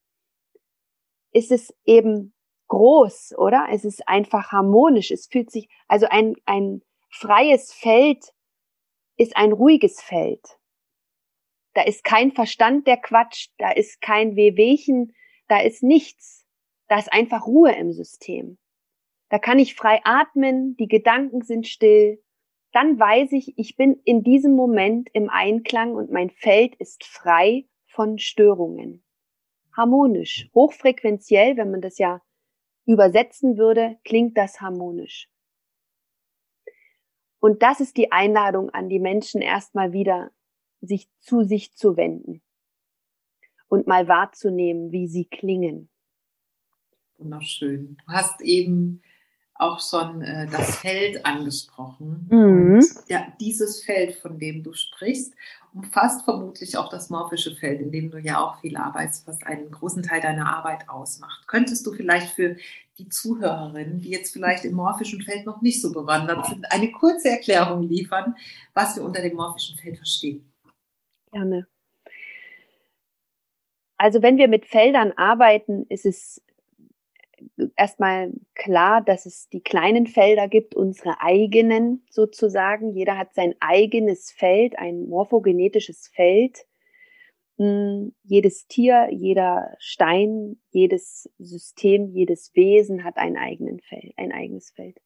[1.31, 2.33] ist es eben
[2.67, 3.67] groß, oder?
[3.71, 5.11] Es ist einfach harmonisch.
[5.11, 8.33] Es fühlt sich, also ein, ein freies Feld
[9.19, 10.57] ist ein ruhiges Feld.
[11.73, 15.13] Da ist kein Verstand, der quatscht, da ist kein Wehwehchen,
[15.47, 16.47] da ist nichts.
[16.87, 18.57] Da ist einfach Ruhe im System.
[19.29, 22.23] Da kann ich frei atmen, die Gedanken sind still.
[22.71, 27.67] Dann weiß ich, ich bin in diesem Moment im Einklang und mein Feld ist frei
[27.85, 29.03] von Störungen.
[29.75, 32.21] Harmonisch, hochfrequenziell, wenn man das ja
[32.85, 35.29] übersetzen würde, klingt das harmonisch.
[37.39, 40.31] Und das ist die Einladung an die Menschen erstmal wieder
[40.81, 42.41] sich zu sich zu wenden
[43.67, 45.89] und mal wahrzunehmen, wie sie klingen.
[47.17, 47.97] Wunderschön.
[48.05, 49.01] Du hast eben
[49.59, 52.27] auch schon äh, das Feld angesprochen.
[52.29, 52.75] Mhm.
[52.75, 55.33] Und ja, dieses Feld, von dem du sprichst,
[55.73, 59.71] umfasst vermutlich auch das morphische Feld, in dem du ja auch viel arbeitest, was einen
[59.71, 61.47] großen Teil deiner Arbeit ausmacht.
[61.47, 62.55] Könntest du vielleicht für
[62.97, 67.29] die Zuhörerinnen, die jetzt vielleicht im morphischen Feld noch nicht so bewandert sind, eine kurze
[67.29, 68.35] Erklärung liefern,
[68.73, 70.51] was wir unter dem morphischen Feld verstehen?
[71.31, 71.67] Gerne.
[73.97, 76.41] Also wenn wir mit Feldern arbeiten, ist es
[77.75, 82.91] erstmal klar, dass es die kleinen Felder gibt, unsere eigenen sozusagen.
[82.91, 86.65] Jeder hat sein eigenes Feld, ein morphogenetisches Feld.
[87.57, 94.71] Hm, jedes Tier, jeder Stein, jedes System, jedes Wesen hat ein, eigenen Feld, ein eigenes
[94.71, 94.97] Feld.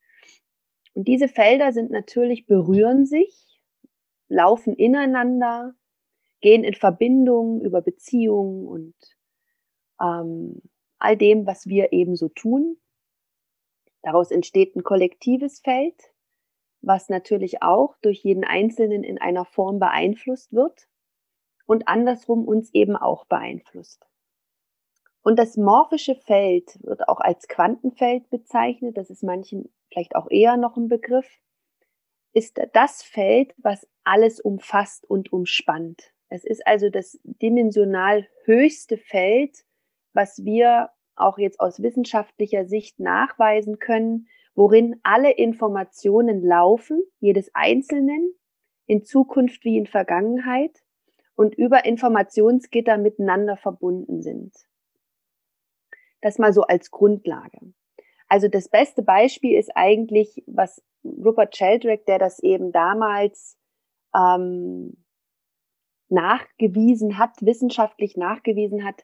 [0.94, 3.60] Und diese Felder sind natürlich, berühren sich,
[4.28, 5.74] laufen ineinander,
[6.42, 8.96] gehen in Verbindung über Beziehungen und
[10.02, 10.62] ähm,
[11.04, 12.78] all dem, was wir eben so tun.
[14.02, 16.14] Daraus entsteht ein kollektives Feld,
[16.82, 20.88] was natürlich auch durch jeden Einzelnen in einer Form beeinflusst wird
[21.66, 24.06] und andersrum uns eben auch beeinflusst.
[25.22, 30.58] Und das morphische Feld wird auch als Quantenfeld bezeichnet, das ist manchen vielleicht auch eher
[30.58, 31.40] noch ein Begriff,
[32.34, 36.12] ist das Feld, was alles umfasst und umspannt.
[36.30, 39.64] Es ist also das dimensional höchste Feld,
[40.14, 48.34] was wir auch jetzt aus wissenschaftlicher Sicht nachweisen können, worin alle Informationen laufen, jedes Einzelnen,
[48.86, 50.84] in Zukunft wie in Vergangenheit
[51.36, 54.54] und über Informationsgitter miteinander verbunden sind.
[56.22, 57.60] Das mal so als Grundlage.
[58.28, 63.58] Also das beste Beispiel ist eigentlich, was Rupert Sheldrake, der das eben damals
[64.16, 65.04] ähm,
[66.10, 69.04] nachgewiesen hat, wissenschaftlich nachgewiesen hat,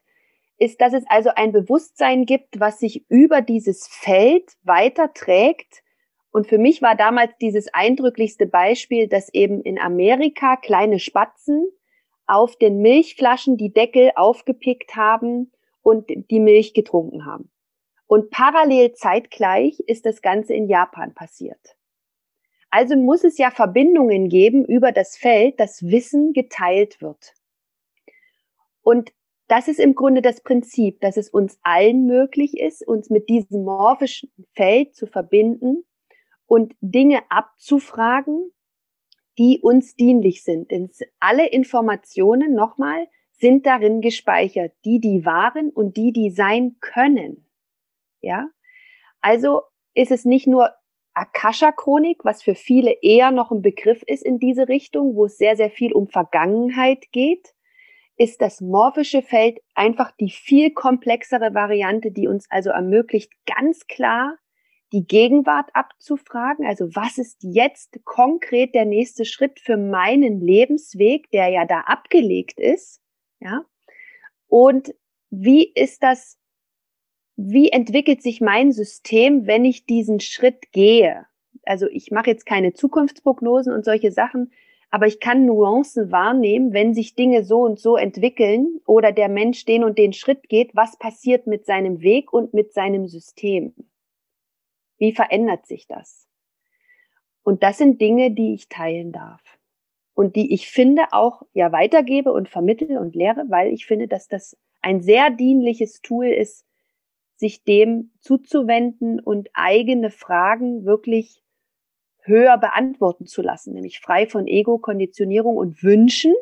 [0.60, 5.82] ist, dass es also ein Bewusstsein gibt, was sich über dieses Feld weiterträgt.
[6.30, 11.66] Und für mich war damals dieses eindrücklichste Beispiel, dass eben in Amerika kleine Spatzen
[12.26, 15.50] auf den Milchflaschen die Deckel aufgepickt haben
[15.82, 17.50] und die Milch getrunken haben.
[18.06, 21.76] Und parallel zeitgleich ist das Ganze in Japan passiert.
[22.68, 27.34] Also muss es ja Verbindungen geben über das Feld, dass Wissen geteilt wird.
[28.82, 29.12] Und
[29.50, 33.64] das ist im Grunde das Prinzip, dass es uns allen möglich ist, uns mit diesem
[33.64, 35.84] morphischen Feld zu verbinden
[36.46, 38.52] und Dinge abzufragen,
[39.38, 40.70] die uns dienlich sind.
[40.70, 40.88] Denn
[41.18, 47.48] alle Informationen, nochmal, sind darin gespeichert, die, die waren und die, die sein können.
[48.20, 48.50] Ja?
[49.20, 49.62] Also
[49.94, 50.70] ist es nicht nur
[51.14, 55.56] Akasha-Chronik, was für viele eher noch ein Begriff ist in diese Richtung, wo es sehr,
[55.56, 57.52] sehr viel um Vergangenheit geht,
[58.20, 64.36] ist das morphische Feld einfach die viel komplexere Variante, die uns also ermöglicht, ganz klar
[64.92, 66.66] die Gegenwart abzufragen.
[66.66, 72.60] Also was ist jetzt konkret der nächste Schritt für meinen Lebensweg, der ja da abgelegt
[72.60, 73.00] ist?
[73.40, 73.64] Ja.
[74.48, 74.94] Und
[75.30, 76.36] wie ist das,
[77.36, 81.24] wie entwickelt sich mein System, wenn ich diesen Schritt gehe?
[81.62, 84.52] Also ich mache jetzt keine Zukunftsprognosen und solche Sachen,
[84.90, 89.64] aber ich kann Nuancen wahrnehmen, wenn sich Dinge so und so entwickeln oder der Mensch
[89.64, 93.72] den und den Schritt geht, was passiert mit seinem Weg und mit seinem System?
[94.98, 96.28] Wie verändert sich das?
[97.42, 99.40] Und das sind Dinge, die ich teilen darf
[100.14, 104.26] und die ich finde auch ja weitergebe und vermittle und lehre, weil ich finde, dass
[104.26, 106.66] das ein sehr dienliches Tool ist,
[107.36, 111.42] sich dem zuzuwenden und eigene Fragen wirklich
[112.22, 116.34] höher beantworten zu lassen, nämlich frei von Ego, Konditionierung und Wünschen.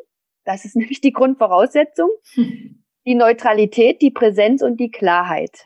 [0.45, 2.09] Das ist nämlich die Grundvoraussetzung.
[3.05, 5.65] Die Neutralität, die Präsenz und die Klarheit.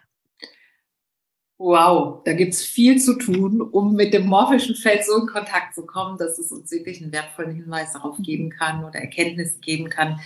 [1.58, 5.76] Wow, da gibt es viel zu tun, um mit dem morphischen Feld so in Kontakt
[5.76, 9.90] zu kommen, dass es uns wirklich einen wertvollen Hinweis darauf geben kann oder Erkenntnis geben
[9.90, 10.20] kann,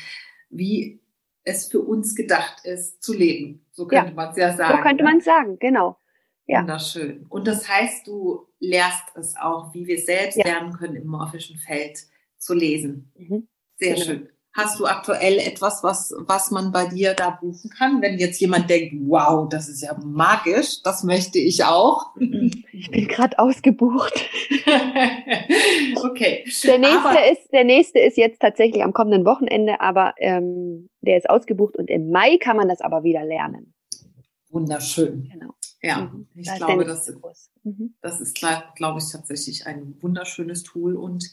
[0.50, 1.00] wie
[1.44, 3.66] es für uns gedacht ist, zu leben.
[3.72, 4.78] So könnte ja, man es ja sagen.
[4.78, 5.98] So könnte man es sagen, genau.
[6.48, 6.62] Ja.
[6.62, 7.26] Wunderschön.
[7.30, 10.45] Und das heißt, du lehrst es auch, wie wir selbst ja.
[10.45, 12.00] lernen können, im morphischen Feld
[12.38, 13.12] zu lesen.
[13.16, 13.48] Mhm.
[13.76, 14.06] Sehr genau.
[14.06, 14.30] schön.
[14.54, 18.02] Hast du aktuell etwas, was, was man bei dir da buchen kann?
[18.02, 22.08] Wenn jetzt jemand denkt, wow, das ist ja magisch, das möchte ich auch.
[22.72, 24.14] Ich bin gerade ausgebucht.
[26.04, 26.43] okay.
[26.64, 31.18] Der nächste, aber, ist, der nächste ist jetzt tatsächlich am kommenden Wochenende, aber ähm, der
[31.18, 33.76] ist ausgebucht und im Mai kann man das aber wieder lernen.
[34.50, 35.30] Wunderschön.
[35.32, 35.54] Genau.
[35.82, 36.28] Ja, mhm.
[36.36, 37.11] ich das glaube, das,
[37.63, 37.93] mhm.
[38.01, 41.23] das ist, glaube ich, tatsächlich ein wunderschönes Tool und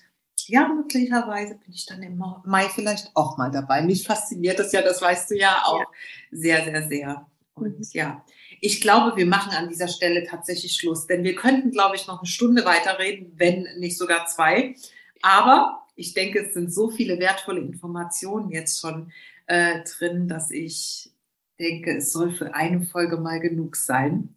[0.46, 3.80] ja, möglicherweise bin ich dann im Mai vielleicht auch mal dabei.
[3.82, 5.86] Mich fasziniert das ja, das weißt du ja auch ja.
[6.32, 7.26] sehr, sehr, sehr.
[7.54, 7.84] Und mhm.
[7.92, 8.24] ja,
[8.60, 12.18] ich glaube, wir machen an dieser Stelle tatsächlich Schluss, denn wir könnten, glaube ich, noch
[12.18, 14.74] eine Stunde weiterreden, wenn nicht sogar zwei.
[15.22, 19.12] Aber ich denke, es sind so viele wertvolle Informationen jetzt schon
[19.46, 21.10] äh, drin, dass ich
[21.58, 24.34] denke, es soll für eine Folge mal genug sein.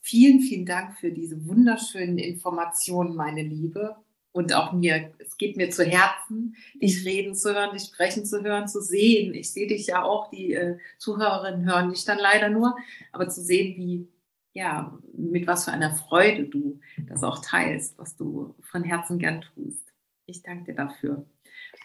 [0.00, 3.96] Vielen, vielen Dank für diese wunderschönen Informationen, meine Liebe
[4.32, 8.42] und auch mir, es geht mir zu Herzen, dich reden zu hören, dich sprechen zu
[8.42, 9.34] hören, zu sehen.
[9.34, 12.76] Ich sehe dich ja auch, die äh, Zuhörerinnen hören dich dann leider nur,
[13.12, 14.08] aber zu sehen, wie,
[14.52, 19.42] ja, mit was für einer Freude du das auch teilst, was du von Herzen gern
[19.54, 19.92] tust.
[20.26, 21.26] Ich danke dir dafür.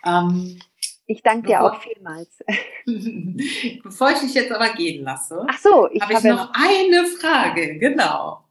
[0.05, 0.59] Ähm,
[1.05, 2.39] ich danke dir auch vielmals.
[3.83, 7.77] Bevor ich dich jetzt aber gehen lasse, Ach so, ich habe ich noch eine Frage.
[7.77, 8.43] Genau.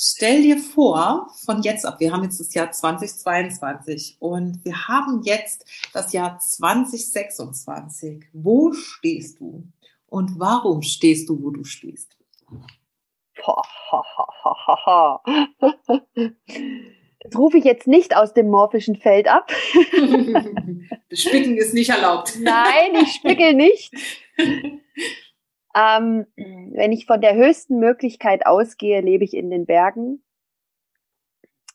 [0.00, 5.22] Stell dir vor, von jetzt ab, wir haben jetzt das Jahr 2022 und wir haben
[5.24, 8.26] jetzt das Jahr 2026.
[8.32, 9.66] Wo stehst du?
[10.06, 12.16] Und warum stehst du, wo du stehst?
[17.30, 19.50] Das rufe ich jetzt nicht aus dem morphischen Feld ab.
[21.10, 22.38] Das Spicken ist nicht erlaubt.
[22.40, 23.92] Nein, ich spickel nicht.
[25.74, 30.24] Ähm, wenn ich von der höchsten Möglichkeit ausgehe, lebe ich in den Bergen,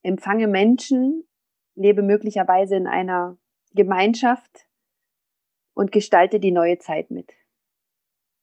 [0.02, 1.28] empfange Menschen,
[1.76, 3.38] lebe möglicherweise in einer
[3.74, 4.68] Gemeinschaft
[5.74, 7.32] und gestalte die neue Zeit mit.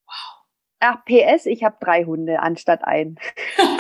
[0.07, 0.45] Wow.
[0.81, 3.19] Ach, PS, ich habe drei Hunde anstatt ein.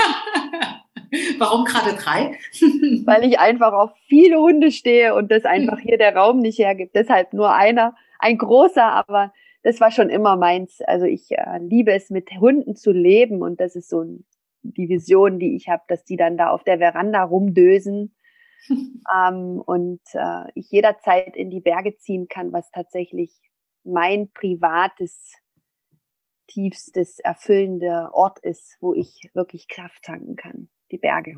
[1.38, 2.38] Warum gerade drei?
[3.04, 6.94] Weil ich einfach auf viele Hunde stehe und das einfach hier der Raum nicht hergibt.
[6.94, 9.32] Deshalb nur einer, ein großer, aber
[9.62, 10.80] das war schon immer meins.
[10.82, 14.24] Also ich äh, liebe es, mit Hunden zu leben und das ist so ein,
[14.62, 18.14] die Vision, die ich habe, dass die dann da auf der Veranda rumdösen
[18.68, 23.32] ähm, und äh, ich jederzeit in die Berge ziehen kann, was tatsächlich
[23.84, 25.34] mein privates,
[26.46, 31.36] tiefstes, erfüllender Ort ist, wo ich wirklich Kraft tanken kann, die Berge.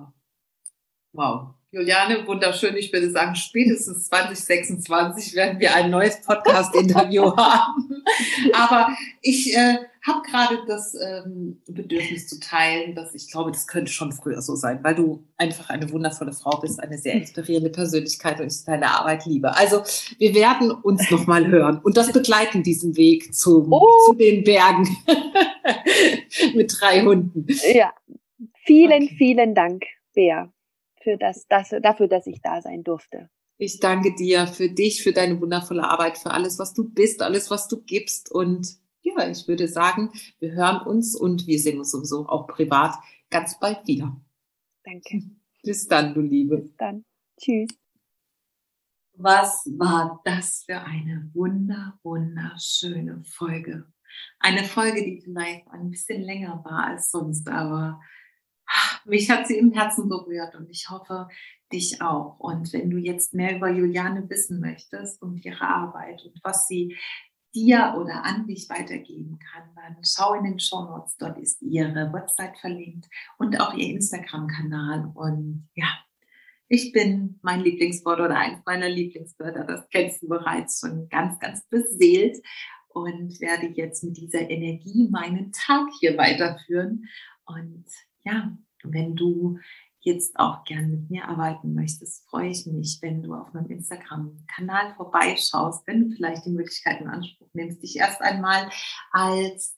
[1.13, 1.55] Wow.
[1.75, 2.77] Juliane, wunderschön.
[2.77, 8.05] Ich würde sagen, spätestens 2026 werden wir ein neues Podcast-Interview haben.
[8.53, 13.91] Aber ich äh, habe gerade das ähm, Bedürfnis zu teilen, dass ich glaube, das könnte
[13.91, 18.39] schon früher so sein, weil du einfach eine wundervolle Frau bist, eine sehr inspirierende Persönlichkeit
[18.41, 19.57] und ich deine Arbeit liebe.
[19.57, 19.83] Also
[20.19, 23.89] wir werden uns nochmal hören und das begleiten, diesen Weg zum, oh.
[24.07, 24.95] zu den Bergen
[26.55, 27.47] mit drei Hunden.
[27.73, 27.95] Ja,
[28.65, 29.15] vielen, okay.
[29.17, 29.85] vielen Dank,
[30.15, 30.53] Bea
[31.03, 33.29] für das, das, dafür, dass ich da sein durfte.
[33.59, 37.51] Ich danke dir für dich, für deine wundervolle Arbeit, für alles, was du bist, alles,
[37.51, 38.31] was du gibst.
[38.31, 42.95] Und ja, ich würde sagen, wir hören uns und wir sehen uns sowieso auch privat
[43.31, 44.21] ganz bald wieder.
[44.85, 45.23] Danke.
[45.63, 46.59] Bis dann, du Liebe.
[46.59, 47.05] Bis dann.
[47.39, 47.69] Tschüss.
[49.15, 53.87] Was war das für eine wunder, wunderschöne Folge?
[54.41, 58.01] Eine Folge, die vielleicht ein bisschen länger war als sonst, aber
[59.05, 61.29] mich hat sie im Herzen berührt und ich hoffe,
[61.73, 62.39] dich auch.
[62.39, 66.97] Und wenn du jetzt mehr über Juliane wissen möchtest und ihre Arbeit und was sie
[67.55, 71.17] dir oder an dich weitergeben kann, dann schau in den Show Notes.
[71.19, 73.09] Dort ist ihre Website verlinkt
[73.39, 75.11] und auch ihr Instagram-Kanal.
[75.15, 75.89] Und ja,
[76.69, 79.65] ich bin mein Lieblingswort oder eins meiner Lieblingswörter.
[79.65, 82.39] Das kennst du bereits schon ganz, ganz beseelt
[82.89, 87.07] und werde jetzt mit dieser Energie meinen Tag hier weiterführen.
[87.45, 87.85] Und
[88.25, 89.59] ja, wenn du
[90.01, 94.95] jetzt auch gern mit mir arbeiten möchtest, freue ich mich, wenn du auf meinem Instagram-Kanal
[94.97, 98.69] vorbeischaust, wenn du vielleicht die Möglichkeit in Anspruch nimmst, dich erst einmal
[99.13, 99.77] als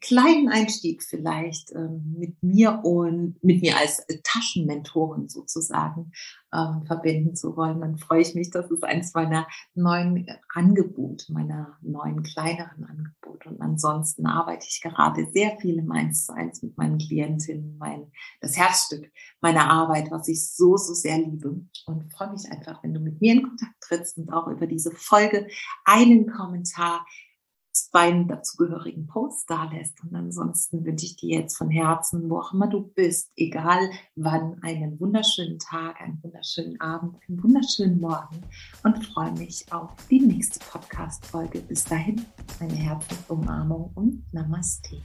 [0.00, 6.12] kleinen Einstieg vielleicht ähm, mit mir und mit mir als Taschenmentorin sozusagen
[6.52, 8.50] ähm, verbinden zu wollen, dann freue ich mich.
[8.50, 13.48] Das ist eins meiner neuen Angebote, meiner neuen kleineren Angebote.
[13.48, 18.12] Und ansonsten arbeite ich gerade sehr viel im Eins zu eins mit meinen Klientinnen, mein,
[18.40, 19.10] das Herzstück
[19.40, 21.58] meiner Arbeit, was ich so, so sehr liebe.
[21.86, 24.90] Und freue mich einfach, wenn du mit mir in Kontakt trittst und auch über diese
[24.90, 25.46] Folge
[25.84, 27.06] einen Kommentar
[27.92, 30.02] beiden dazugehörigen Posts da lässt.
[30.02, 34.58] Und ansonsten wünsche ich dir jetzt von Herzen, wo auch immer du bist, egal wann,
[34.62, 38.42] einen wunderschönen Tag, einen wunderschönen Abend, einen wunderschönen Morgen
[38.84, 41.60] und freue mich auf die nächste Podcast-Folge.
[41.60, 42.24] Bis dahin,
[42.60, 45.02] eine Herzensumarmung und Namaste.